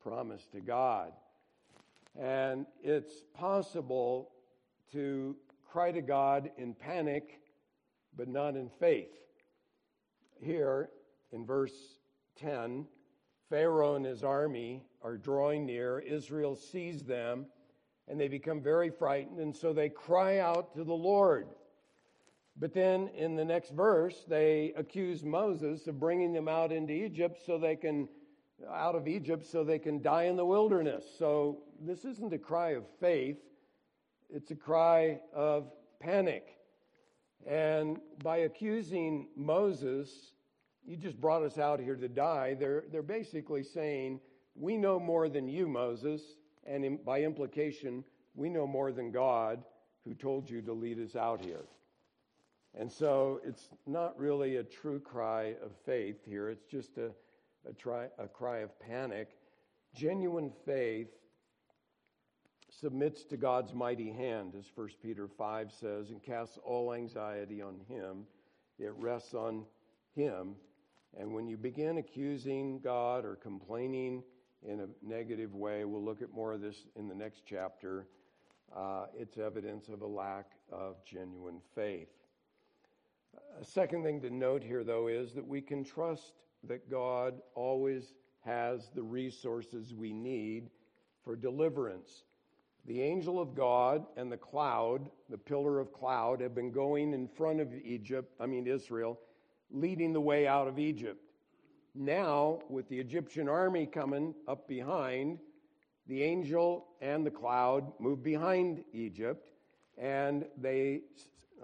[0.04, 1.14] promise to God.
[2.20, 4.32] And it's possible
[4.92, 5.36] to
[5.72, 7.40] cry to God in panic,
[8.16, 9.18] but not in faith.
[10.40, 10.90] Here
[11.32, 11.96] in verse
[12.36, 12.86] 10,
[13.52, 16.00] Pharaoh and his army are drawing near.
[16.00, 17.46] Israel sees them,
[18.08, 21.50] and they become very frightened, and so they cry out to the Lord.
[22.58, 27.42] But then in the next verse, they accuse Moses of bringing them out into Egypt
[27.46, 28.08] so they can,
[28.70, 31.04] out of Egypt, so they can die in the wilderness.
[31.20, 33.40] So this isn't a cry of faith,
[34.30, 36.58] it's a cry of panic.
[37.46, 40.36] And by accusing Moses,
[40.92, 44.20] you just brought us out here to die, they're, they're basically saying,
[44.56, 46.22] We know more than you, Moses,
[46.68, 48.04] and in, by implication,
[48.36, 49.64] we know more than God
[50.04, 51.64] who told you to lead us out here.
[52.78, 57.12] And so it's not really a true cry of faith here, it's just a,
[57.70, 59.30] a, try, a cry of panic.
[59.96, 61.08] Genuine faith
[62.70, 67.80] submits to God's mighty hand, as 1 Peter 5 says, and casts all anxiety on
[67.88, 68.26] Him.
[68.78, 69.64] It rests on
[70.16, 70.56] Him.
[71.20, 74.24] And when you begin accusing God or complaining
[74.64, 78.08] in a negative way, we'll look at more of this in the next chapter,
[78.76, 82.10] uh, it's evidence of a lack of genuine faith.
[83.60, 88.14] A second thing to note here, though, is that we can trust that God always
[88.46, 90.70] has the resources we need
[91.24, 92.24] for deliverance.
[92.86, 97.28] The angel of God and the cloud, the pillar of cloud, have been going in
[97.28, 99.20] front of Egypt, I mean Israel,
[99.72, 101.32] leading the way out of Egypt.
[101.94, 105.40] Now, with the Egyptian army coming up behind,
[106.08, 109.52] the angel and the cloud move behind Egypt,
[109.98, 111.02] and they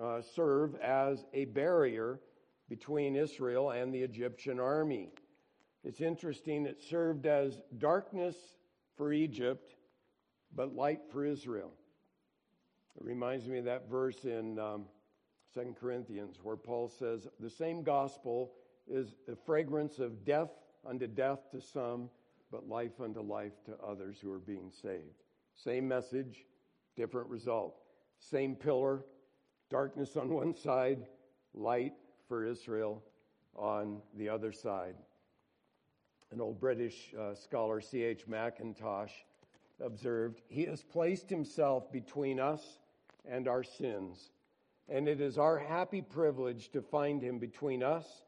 [0.02, 2.20] uh, serve as a barrier
[2.70, 5.10] between Israel and the Egyptian army.
[5.84, 8.36] It's interesting, it served as darkness
[8.96, 9.76] for Egypt
[10.56, 11.72] but light for Israel.
[13.00, 14.86] It reminds me of that verse in um,
[15.58, 18.52] 2 Corinthians where Paul says, The same gospel
[18.88, 20.52] is a fragrance of death
[20.86, 22.10] unto death to some,
[22.52, 25.24] but life unto life to others who are being saved.
[25.56, 26.46] Same message,
[26.96, 27.80] different result.
[28.20, 29.04] Same pillar,
[29.72, 31.08] darkness on one side,
[31.56, 31.94] light
[32.28, 33.04] for Israel
[33.56, 34.96] on the other side.
[36.32, 38.28] An old British uh, scholar, C.H.
[38.28, 39.12] Mackintosh,
[39.84, 42.78] observed, He has placed Himself between us
[43.26, 44.30] and our sins,
[44.90, 48.24] and it is our happy privilege to find Him between us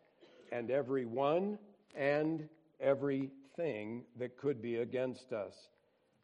[0.52, 1.58] and every one
[1.96, 2.48] and
[2.80, 5.70] everything that could be against us.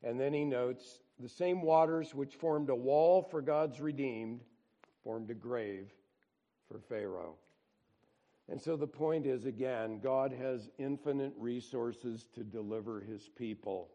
[0.03, 4.41] And then he notes the same waters which formed a wall for God's redeemed
[5.03, 5.91] formed a grave
[6.67, 7.35] for Pharaoh.
[8.49, 13.89] And so the point is again, God has infinite resources to deliver his people.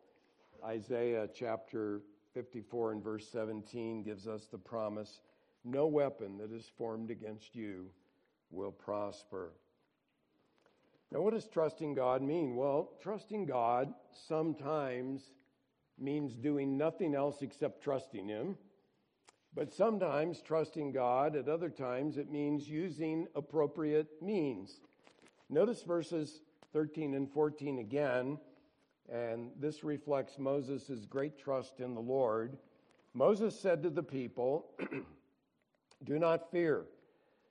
[0.65, 2.01] Isaiah chapter
[2.35, 5.21] 54 and verse 17 gives us the promise
[5.65, 7.91] no weapon that is formed against you
[8.51, 9.53] will prosper.
[11.13, 12.55] Now, what does trusting God mean?
[12.55, 13.93] Well, trusting God
[14.29, 15.33] sometimes
[15.99, 18.57] means doing nothing else except trusting Him.
[19.55, 24.81] But sometimes trusting God, at other times, it means using appropriate means.
[25.49, 26.43] Notice verses
[26.73, 28.39] 13 and 14 again,
[29.13, 32.57] and this reflects Moses' great trust in the Lord.
[33.13, 34.67] Moses said to the people,
[36.05, 36.85] Do not fear.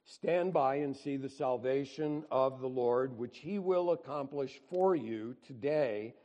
[0.06, 5.36] Stand by and see the salvation of the Lord, which he will accomplish for you
[5.45, 6.16] today.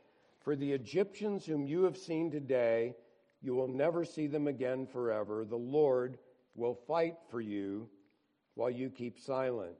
[0.41, 2.95] For the Egyptians whom you have seen today,
[3.41, 5.45] you will never see them again forever.
[5.45, 6.17] The Lord
[6.55, 7.87] will fight for you
[8.55, 9.75] while you keep silent.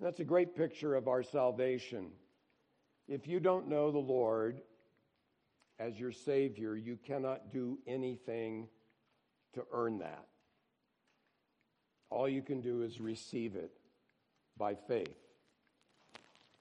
[0.00, 2.12] That's a great picture of our salvation.
[3.08, 4.62] If you don't know the Lord
[5.78, 8.68] as your Savior, you cannot do anything
[9.54, 10.26] to earn that.
[12.10, 13.70] All you can do is receive it
[14.56, 15.16] by faith.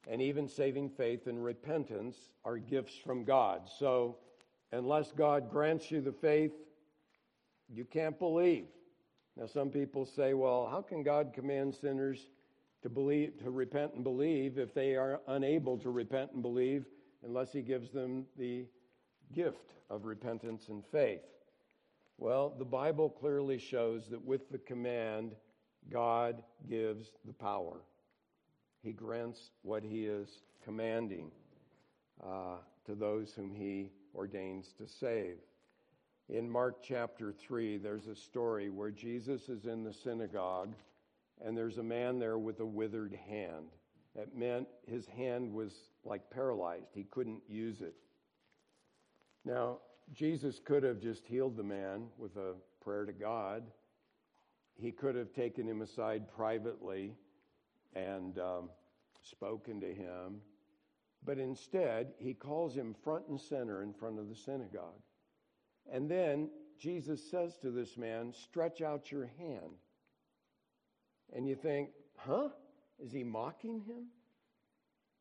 [0.10, 3.62] And even saving faith and repentance are gifts from God.
[3.78, 4.18] So,
[4.72, 6.54] unless God grants you the faith,
[7.70, 8.68] you can't believe.
[9.36, 12.30] Now, some people say, well, how can God command sinners
[12.82, 16.86] to believe, to repent and believe if they are unable to repent and believe
[17.26, 18.66] unless He gives them the
[19.34, 21.22] gift of repentance and faith?
[22.18, 25.36] Well, the Bible clearly shows that with the command,
[25.91, 27.82] God gives the power.
[28.82, 31.32] He grants what He is commanding
[32.24, 35.38] uh, to those whom He ordains to save.
[36.30, 40.74] In Mark chapter 3, there's a story where Jesus is in the synagogue
[41.43, 43.68] and there's a man there with a withered hand.
[44.15, 47.93] That meant his hand was like paralyzed, he couldn't use it.
[49.45, 49.78] Now,
[50.14, 53.64] Jesus could have just healed the man with a prayer to God.
[54.76, 57.14] He could have taken him aside privately
[57.95, 58.70] and um,
[59.22, 60.41] spoken to him.
[61.26, 65.01] But instead, he calls him front and center in front of the synagogue.
[65.91, 66.49] And then
[66.80, 69.74] Jesus says to this man, Stretch out your hand.
[71.34, 72.49] And you think, huh?
[73.03, 74.08] Is he mocking him?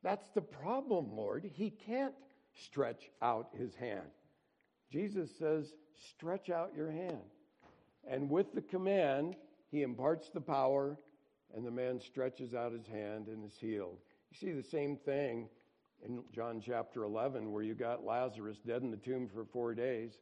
[0.02, 1.50] That's the problem, Lord.
[1.52, 2.14] He can't
[2.54, 4.06] stretch out his hand.
[4.90, 5.74] Jesus says,
[6.10, 7.22] Stretch out your hand.
[8.08, 9.36] And with the command,
[9.70, 10.98] he imparts the power,
[11.54, 13.98] and the man stretches out his hand and is healed.
[14.30, 15.48] You see the same thing
[16.04, 20.12] in John chapter 11, where you got Lazarus dead in the tomb for four days.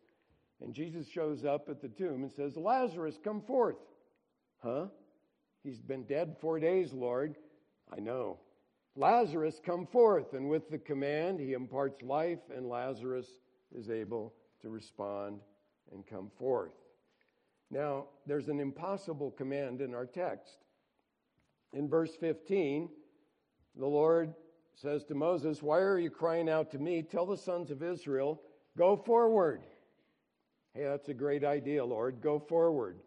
[0.61, 3.77] And Jesus shows up at the tomb and says, Lazarus, come forth.
[4.62, 4.87] Huh?
[5.62, 7.37] He's been dead four days, Lord.
[7.95, 8.39] I know.
[8.97, 10.33] Lazarus, come forth.
[10.33, 13.27] And with the command, he imparts life, and Lazarus
[13.75, 14.33] is able
[14.65, 15.41] to respond
[15.93, 16.73] and come forth.
[17.71, 20.57] Now, there's an impossible command in our text.
[21.73, 22.89] In verse 15,
[23.77, 24.35] the Lord
[24.75, 27.03] says to Moses, Why are you crying out to me?
[27.03, 28.41] Tell the sons of Israel,
[28.77, 29.62] go forward.
[30.75, 32.21] Hey, that's a great idea, Lord.
[32.21, 32.99] Go forward.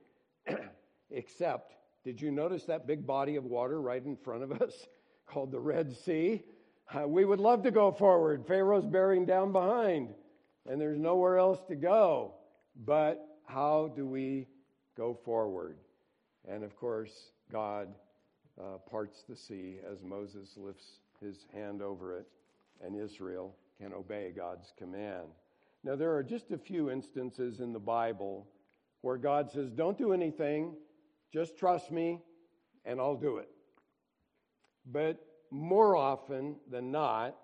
[1.12, 4.88] Except, did you notice that big body of water right in front of us
[5.26, 6.43] called the Red Sea?
[6.93, 8.45] Uh, we would love to go forward.
[8.47, 10.14] Pharaoh's bearing down behind,
[10.68, 12.34] and there's nowhere else to go.
[12.86, 14.47] But how do we
[14.97, 15.78] go forward.
[16.49, 17.89] And of course, God
[18.59, 22.28] uh, parts the sea as Moses lifts his hand over it,
[22.84, 25.28] and Israel can obey God's command.
[25.84, 28.47] Now, there are just a few instances in the Bible
[29.01, 30.74] where God says, Don't do anything,
[31.32, 32.20] just trust me,
[32.84, 33.49] and I'll do it.
[34.91, 37.36] But more often than not,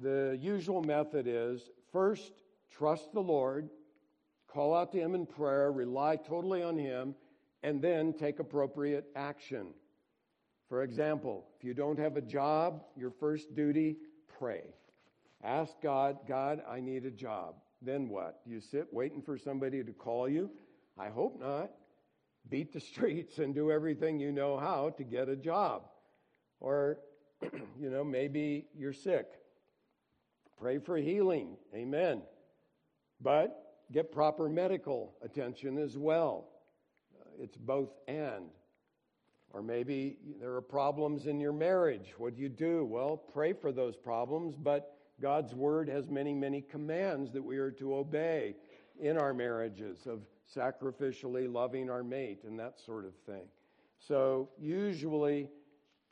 [0.00, 2.32] the usual method is first
[2.70, 3.70] trust the Lord
[4.48, 7.14] call out to Him in prayer, rely totally on Him,
[7.62, 9.68] and then take appropriate action.
[10.68, 13.96] For example, if you don't have a job, your first duty,
[14.38, 14.62] pray.
[15.44, 17.54] Ask God, God, I need a job.
[17.80, 18.40] Then what?
[18.44, 20.50] You sit waiting for somebody to call you?
[20.98, 21.70] I hope not.
[22.48, 25.82] Beat the streets and do everything you know how to get a job.
[26.60, 26.98] Or,
[27.78, 29.26] you know, maybe you're sick.
[30.58, 31.56] Pray for healing.
[31.74, 32.22] Amen.
[33.20, 36.48] But get proper medical attention as well.
[37.20, 38.50] Uh, it's both and.
[39.50, 42.12] Or maybe there are problems in your marriage.
[42.18, 42.84] What do you do?
[42.84, 47.70] Well, pray for those problems, but God's word has many, many commands that we are
[47.72, 48.56] to obey
[49.00, 50.20] in our marriages of
[50.54, 53.46] sacrificially loving our mate and that sort of thing.
[53.98, 55.48] So, usually,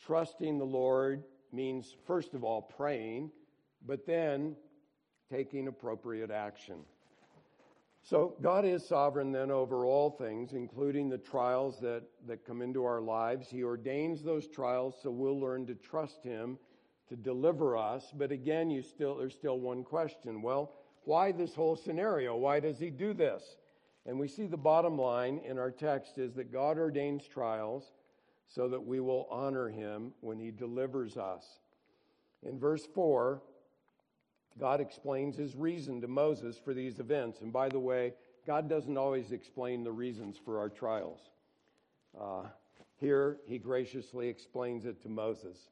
[0.04, 1.22] trusting the Lord
[1.52, 3.30] means, first of all, praying,
[3.84, 4.56] but then
[5.30, 6.76] taking appropriate action.
[8.02, 12.84] So, God is sovereign then over all things, including the trials that, that come into
[12.84, 13.50] our lives.
[13.50, 16.56] He ordains those trials so we'll learn to trust Him
[17.08, 18.12] to deliver us.
[18.16, 20.40] But again, you still, there's still one question.
[20.40, 20.72] Well,
[21.04, 22.36] why this whole scenario?
[22.36, 23.56] Why does He do this?
[24.06, 27.90] And we see the bottom line in our text is that God ordains trials
[28.46, 31.44] so that we will honor Him when He delivers us.
[32.44, 33.42] In verse 4,
[34.58, 37.40] God explains his reason to Moses for these events.
[37.40, 38.14] And by the way,
[38.46, 41.20] God doesn't always explain the reasons for our trials.
[42.18, 42.44] Uh,
[42.98, 45.68] here, he graciously explains it to Moses.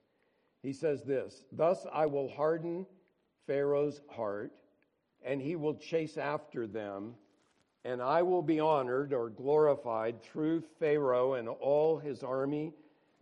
[0.63, 2.87] He says this Thus I will harden
[3.47, 4.53] Pharaoh's heart,
[5.25, 7.15] and he will chase after them,
[7.85, 12.75] and I will be honored or glorified through Pharaoh and all his army,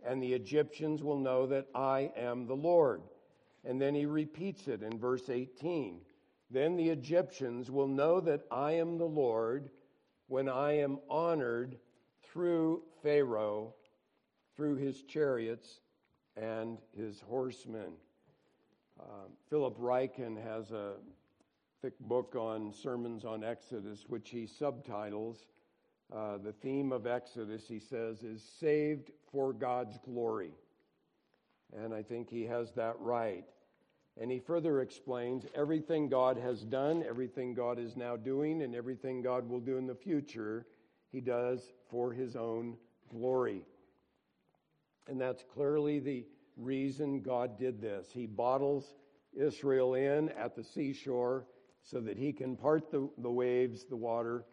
[0.05, 3.01] and the Egyptians will know that I am the Lord.
[3.65, 6.01] And then he repeats it in verse 18.
[6.51, 9.69] Then the Egyptians will know that I am the Lord
[10.27, 11.77] when I am honored
[12.23, 13.73] through Pharaoh,
[14.55, 15.79] through his chariots
[16.35, 17.93] and his horsemen.
[18.99, 20.93] Uh, Philip Ryken has a
[21.81, 25.47] thick book on sermons on Exodus, which he subtitles.
[26.13, 30.51] Uh, the theme of Exodus, he says, is saved for God's glory.
[31.75, 33.45] And I think he has that right.
[34.19, 39.21] And he further explains everything God has done, everything God is now doing, and everything
[39.21, 40.67] God will do in the future,
[41.11, 42.77] he does for his own
[43.09, 43.65] glory.
[45.07, 46.25] And that's clearly the
[46.57, 48.07] reason God did this.
[48.11, 48.93] He bottles
[49.33, 51.45] Israel in at the seashore
[51.81, 54.45] so that he can part the, the waves, the water,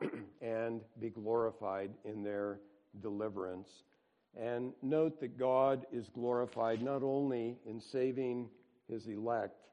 [0.42, 2.60] and be glorified in their
[3.00, 3.68] deliverance.
[4.36, 8.48] And note that God is glorified not only in saving
[8.88, 9.68] his elect,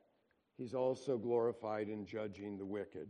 [0.58, 3.10] he's also glorified in judging the wicked.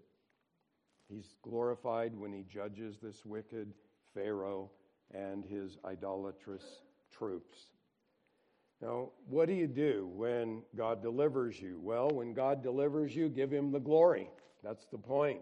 [1.09, 3.73] He's glorified when he judges this wicked
[4.13, 4.71] Pharaoh
[5.13, 6.63] and his idolatrous
[7.11, 7.57] troops.
[8.81, 11.79] Now, what do you do when God delivers you?
[11.81, 14.29] Well, when God delivers you, give him the glory.
[14.63, 15.41] That's the point.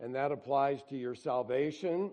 [0.00, 2.12] And that applies to your salvation.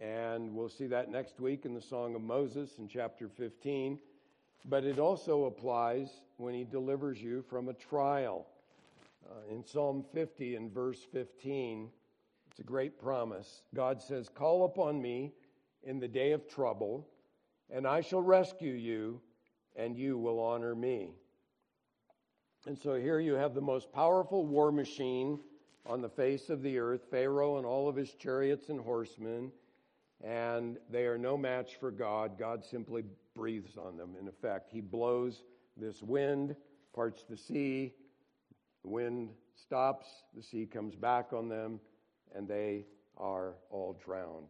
[0.00, 3.98] And we'll see that next week in the Song of Moses in chapter 15
[4.64, 8.46] but it also applies when he delivers you from a trial.
[9.28, 11.90] Uh, in Psalm 50 and verse 15,
[12.50, 13.62] it's a great promise.
[13.74, 15.32] God says, Call upon me
[15.82, 17.08] in the day of trouble,
[17.70, 19.20] and I shall rescue you,
[19.76, 21.14] and you will honor me.
[22.66, 25.38] And so here you have the most powerful war machine
[25.86, 29.52] on the face of the earth Pharaoh and all of his chariots and horsemen,
[30.22, 32.38] and they are no match for God.
[32.38, 33.04] God simply
[33.34, 34.14] breathes on them.
[34.20, 35.42] In effect, he blows
[35.76, 36.54] this wind,
[36.94, 37.92] parts the sea,
[38.82, 41.80] the wind stops, the sea comes back on them,
[42.34, 44.48] and they are all drowned.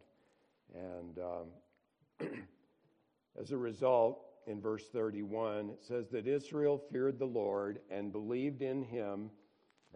[0.73, 2.29] And um,
[3.39, 8.61] as a result, in verse 31, it says that Israel feared the Lord and believed
[8.61, 9.31] in him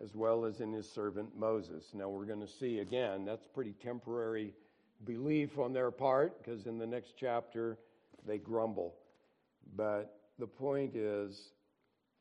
[0.01, 1.91] as well as in his servant Moses.
[1.93, 4.53] Now we're going to see again, that's pretty temporary
[5.05, 7.77] belief on their part because in the next chapter
[8.29, 8.95] they grumble.
[9.75, 11.53] But the point is,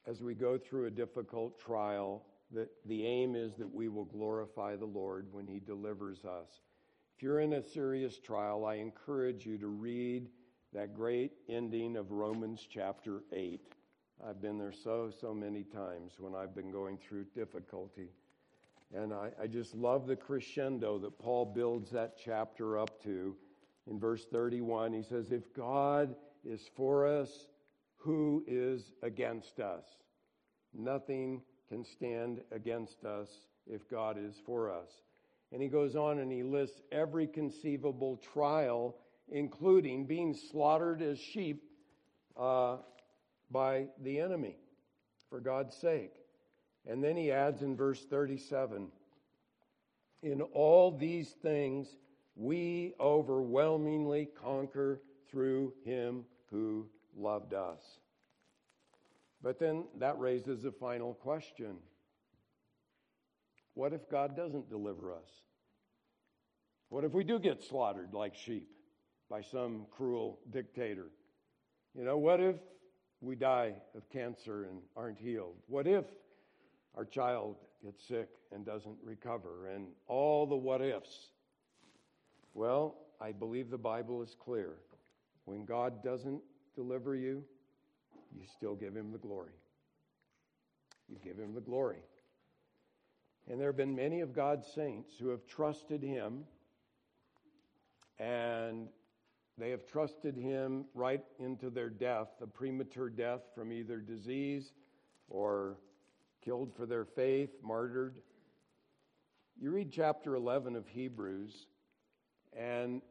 [0.06, 4.74] as we go through a difficult trial, that the aim is that we will glorify
[4.74, 6.60] the Lord when He delivers us.
[7.16, 10.28] If you're in a serious trial, I encourage you to read
[10.72, 13.60] that great ending of Romans chapter 8.
[14.26, 18.08] I've been there so, so many times when I've been going through difficulty.
[18.94, 23.36] And I, I just love the crescendo that Paul builds that chapter up to.
[23.88, 26.14] In verse 31, he says, If God
[26.44, 27.46] is for us,
[27.96, 29.84] who is against us?
[30.74, 33.28] Nothing can stand against us
[33.66, 34.88] if God is for us.
[35.52, 38.96] And he goes on and he lists every conceivable trial,
[39.30, 41.64] including being slaughtered as sheep
[42.36, 42.76] uh,
[43.50, 44.56] by the enemy
[45.30, 46.12] for God's sake.
[46.86, 48.88] And then he adds in verse 37
[50.22, 51.88] In all these things,
[52.38, 56.86] we overwhelmingly conquer through him who
[57.16, 57.82] loved us.
[59.42, 61.76] But then that raises a final question
[63.74, 65.28] What if God doesn't deliver us?
[66.90, 68.68] What if we do get slaughtered like sheep
[69.28, 71.10] by some cruel dictator?
[71.94, 72.56] You know, what if
[73.20, 75.56] we die of cancer and aren't healed?
[75.66, 76.04] What if
[76.94, 79.68] our child gets sick and doesn't recover?
[79.74, 81.30] And all the what ifs.
[82.58, 84.78] Well, I believe the Bible is clear.
[85.44, 86.42] When God doesn't
[86.74, 87.44] deliver you,
[88.34, 89.52] you still give him the glory.
[91.08, 92.00] You give him the glory.
[93.48, 96.46] And there have been many of God's saints who have trusted him,
[98.18, 98.88] and
[99.56, 104.72] they have trusted him right into their death, a premature death from either disease
[105.28, 105.76] or
[106.44, 108.16] killed for their faith, martyred.
[109.60, 111.68] You read chapter 11 of Hebrews,
[112.56, 113.02] and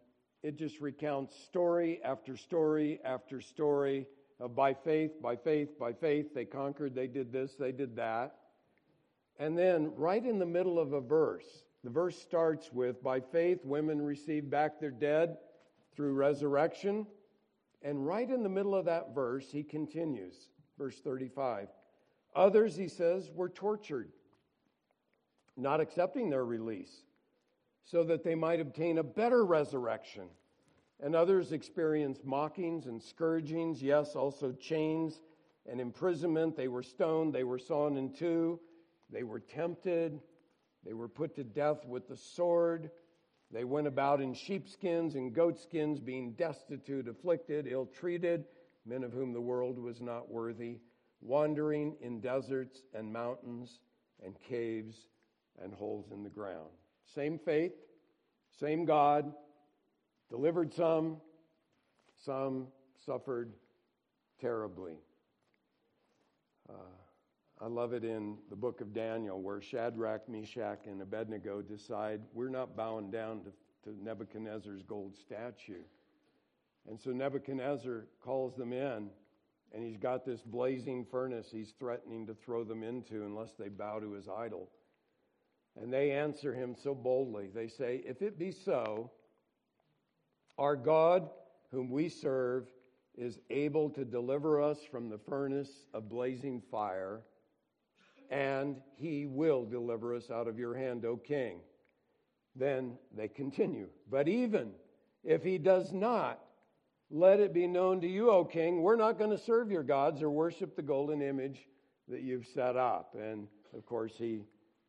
[0.44, 4.08] it just recounts story after story after story
[4.40, 8.36] of by faith, by faith, by faith, they conquered, they did this, they did that.
[9.40, 13.60] And then, right in the middle of a verse, the verse starts with, By faith,
[13.64, 15.38] women received back their dead
[15.96, 17.06] through resurrection.
[17.84, 21.68] And right in the middle of that verse, he continues, verse 35.
[22.36, 24.12] Others, he says, were tortured,
[25.56, 27.04] not accepting their release,
[27.90, 30.28] so that they might obtain a better resurrection.
[31.00, 35.22] And others experienced mockings and scourgings, yes, also chains
[35.66, 36.58] and imprisonment.
[36.58, 38.60] They were stoned, they were sawn in two,
[39.10, 40.20] they were tempted,
[40.84, 42.92] they were put to death with the sword.
[43.52, 48.46] They went about in sheepskins and goatskins, being destitute, afflicted, ill treated,
[48.86, 50.80] men of whom the world was not worthy,
[51.22, 53.80] wandering in deserts and mountains
[54.26, 55.08] and caves
[55.62, 56.72] and holes in the ground.
[57.14, 57.74] Same faith,
[58.60, 59.34] same God,
[60.30, 61.18] delivered some,
[62.26, 62.68] some
[63.06, 63.54] suffered
[64.40, 64.96] terribly.
[66.70, 66.74] Uh,
[67.60, 72.50] I love it in the book of Daniel where Shadrach, Meshach, and Abednego decide we're
[72.50, 73.52] not bowing down to,
[73.90, 75.84] to Nebuchadnezzar's gold statue.
[76.88, 79.10] And so Nebuchadnezzar calls them in,
[79.74, 84.00] and he's got this blazing furnace he's threatening to throw them into unless they bow
[84.00, 84.70] to his idol.
[85.82, 87.50] And they answer him so boldly.
[87.54, 89.12] They say, If it be so,
[90.58, 91.30] our God,
[91.72, 92.68] whom we serve,
[93.16, 97.22] is able to deliver us from the furnace of blazing fire
[98.30, 101.60] and he will deliver us out of your hand, O king.
[102.56, 103.88] Then they continue.
[104.10, 104.72] But even
[105.24, 106.40] if he does not,
[107.10, 110.22] let it be known to you, O king, we're not going to serve your gods
[110.22, 111.68] or worship the golden image
[112.10, 113.16] that you've set up.
[113.18, 114.42] And of course, he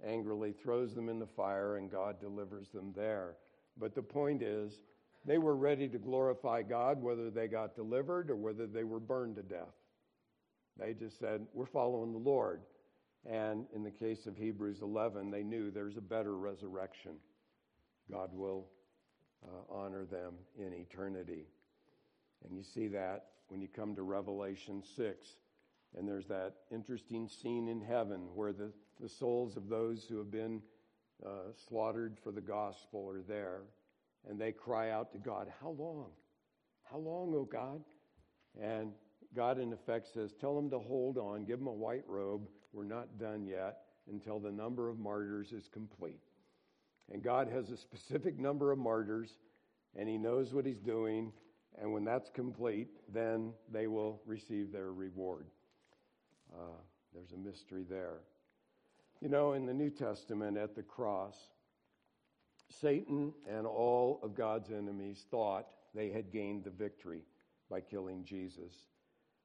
[0.05, 3.37] angrily throws them in the fire, and God delivers them there.
[3.79, 4.81] But the point is,
[5.25, 9.37] they were ready to glorify God whether they got delivered or whether they were burned
[9.37, 9.75] to death.
[10.79, 12.61] They just said, We're following the Lord.
[13.29, 17.17] And in the case of Hebrews 11, they knew there's a better resurrection.
[18.11, 18.69] God will
[19.45, 21.47] uh, honor them in eternity.
[22.45, 25.27] And you see that when you come to Revelation 6.
[25.97, 28.71] And there's that interesting scene in heaven where the,
[29.01, 30.63] the souls of those who have been
[31.25, 33.63] uh, slaughtered for the gospel are there.
[34.29, 36.11] And they cry out to God, How long?
[36.91, 37.81] How long, O God?
[38.61, 38.93] And
[39.37, 42.49] God, in effect, says, Tell them to hold on, give them a white robe.
[42.73, 43.79] We're not done yet
[44.11, 46.21] until the number of martyrs is complete.
[47.13, 49.31] And God has a specific number of martyrs,
[49.97, 51.33] and He knows what He's doing.
[51.81, 55.47] And when that's complete, then they will receive their reward.
[56.53, 56.81] Uh,
[57.15, 58.21] there's a mystery there.
[59.21, 61.37] You know, in the New Testament at the cross,
[62.71, 67.23] Satan and all of God's enemies thought they had gained the victory
[67.69, 68.73] by killing Jesus.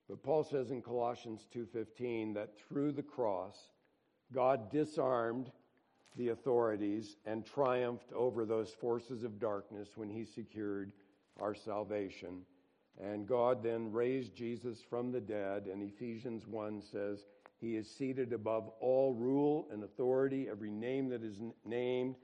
[0.07, 3.71] But Paul says in Colossians 2:15 that through the cross
[4.31, 5.51] God disarmed
[6.15, 10.91] the authorities and triumphed over those forces of darkness when he secured
[11.39, 12.45] our salvation.
[12.99, 17.25] And God then raised Jesus from the dead and Ephesians 1 says
[17.63, 22.15] he is seated above all rule and authority every name that is named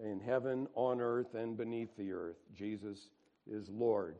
[0.00, 2.36] in heaven, on earth, and beneath the earth.
[2.54, 3.10] Jesus
[3.50, 4.14] is Lord.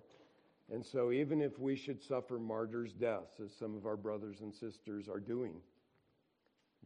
[0.72, 4.52] And so, even if we should suffer martyrs' deaths, as some of our brothers and
[4.52, 5.54] sisters are doing,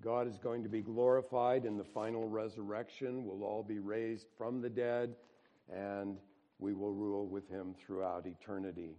[0.03, 3.25] God is going to be glorified in the final resurrection.
[3.25, 5.15] We'll all be raised from the dead,
[5.73, 6.19] and
[6.59, 8.97] we will rule with him throughout eternity.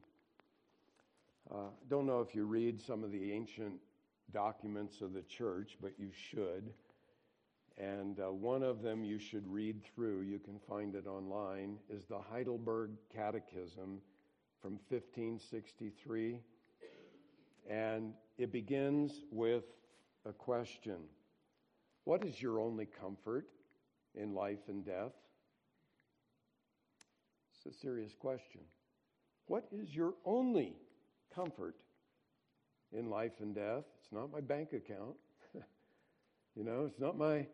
[1.53, 3.73] Uh, don't know if you read some of the ancient
[4.31, 6.71] documents of the church, but you should.
[7.77, 12.05] And uh, one of them you should read through, you can find it online, is
[12.05, 14.01] the Heidelberg Catechism
[14.61, 16.39] from 1563.
[17.69, 19.63] And it begins with
[20.25, 20.97] a question
[22.03, 23.47] What is your only comfort
[24.15, 25.13] in life and death?
[27.55, 28.61] It's a serious question.
[29.47, 30.75] What is your only
[31.33, 31.75] comfort
[32.97, 33.83] in life and death?
[33.99, 35.15] It's not my bank account.
[36.55, 37.45] you know, it's not my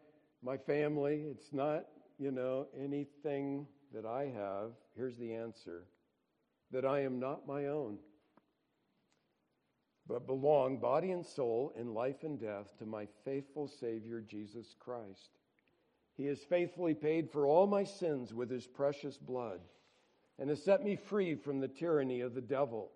[0.43, 1.85] my family, it's not,
[2.19, 4.71] you know, anything that I have.
[4.95, 5.85] Here's the answer
[6.71, 7.97] that I am not my own,
[10.07, 15.37] but belong, body and soul, in life and death, to my faithful Savior, Jesus Christ.
[16.15, 19.61] He has faithfully paid for all my sins with his precious blood
[20.39, 22.91] and has set me free from the tyranny of the devil.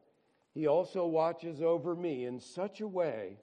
[0.54, 3.38] He also watches over me in such a way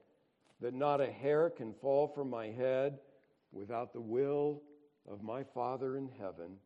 [0.60, 2.98] that not a hair can fall from my head
[3.52, 4.62] without the will
[5.10, 6.56] of my Father in heaven.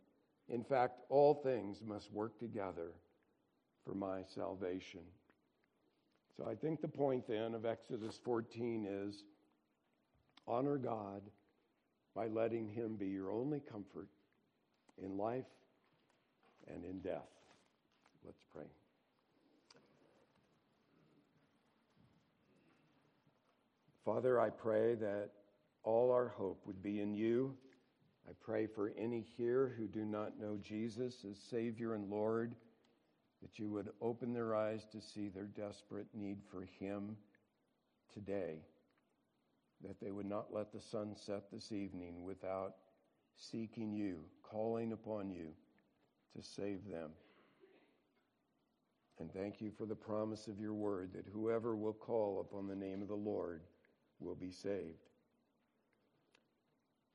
[0.49, 2.93] In fact, all things must work together
[3.85, 5.03] for my salvation.
[6.37, 9.25] So I think the point then of Exodus 14 is
[10.49, 11.23] honor God
[12.15, 14.09] by letting Him be your only comfort
[15.03, 15.45] in life
[16.73, 17.29] and in death.
[18.25, 18.67] Let's pray.
[24.05, 25.31] Father, I pray that
[25.85, 27.55] all our hope would be in you.
[28.29, 32.55] I pray for any here who do not know Jesus as Savior and Lord,
[33.43, 37.17] that you would open their eyes to see their desperate need for Him
[38.13, 38.59] today,
[39.85, 42.75] that they would not let the sun set this evening without
[43.37, 45.49] seeking you, calling upon you
[46.37, 47.11] to save them.
[49.21, 52.75] And thank you for the promise of your word that whoever will call upon the
[52.75, 53.61] name of the Lord
[54.23, 55.09] will be saved.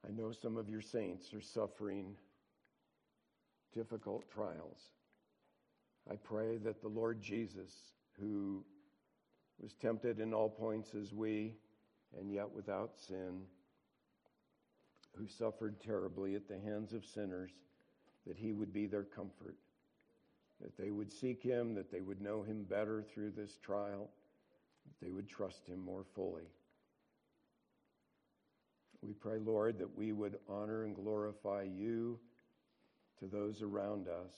[0.07, 2.15] I know some of your saints are suffering
[3.73, 4.79] difficult trials.
[6.09, 7.73] I pray that the Lord Jesus,
[8.19, 8.63] who
[9.59, 11.55] was tempted in all points as we,
[12.17, 13.41] and yet without sin,
[15.15, 17.51] who suffered terribly at the hands of sinners,
[18.25, 19.55] that he would be their comfort,
[20.61, 24.09] that they would seek him, that they would know him better through this trial,
[24.85, 26.47] that they would trust him more fully.
[29.01, 32.19] We pray, Lord, that we would honor and glorify you
[33.19, 34.33] to those around us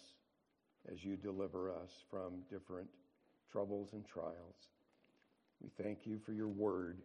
[0.91, 2.89] as you deliver us from different
[3.51, 4.67] troubles and trials.
[5.61, 7.01] We thank you for your word.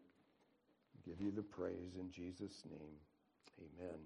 [0.94, 2.96] We give you the praise in Jesus' name.
[3.58, 3.98] Amen.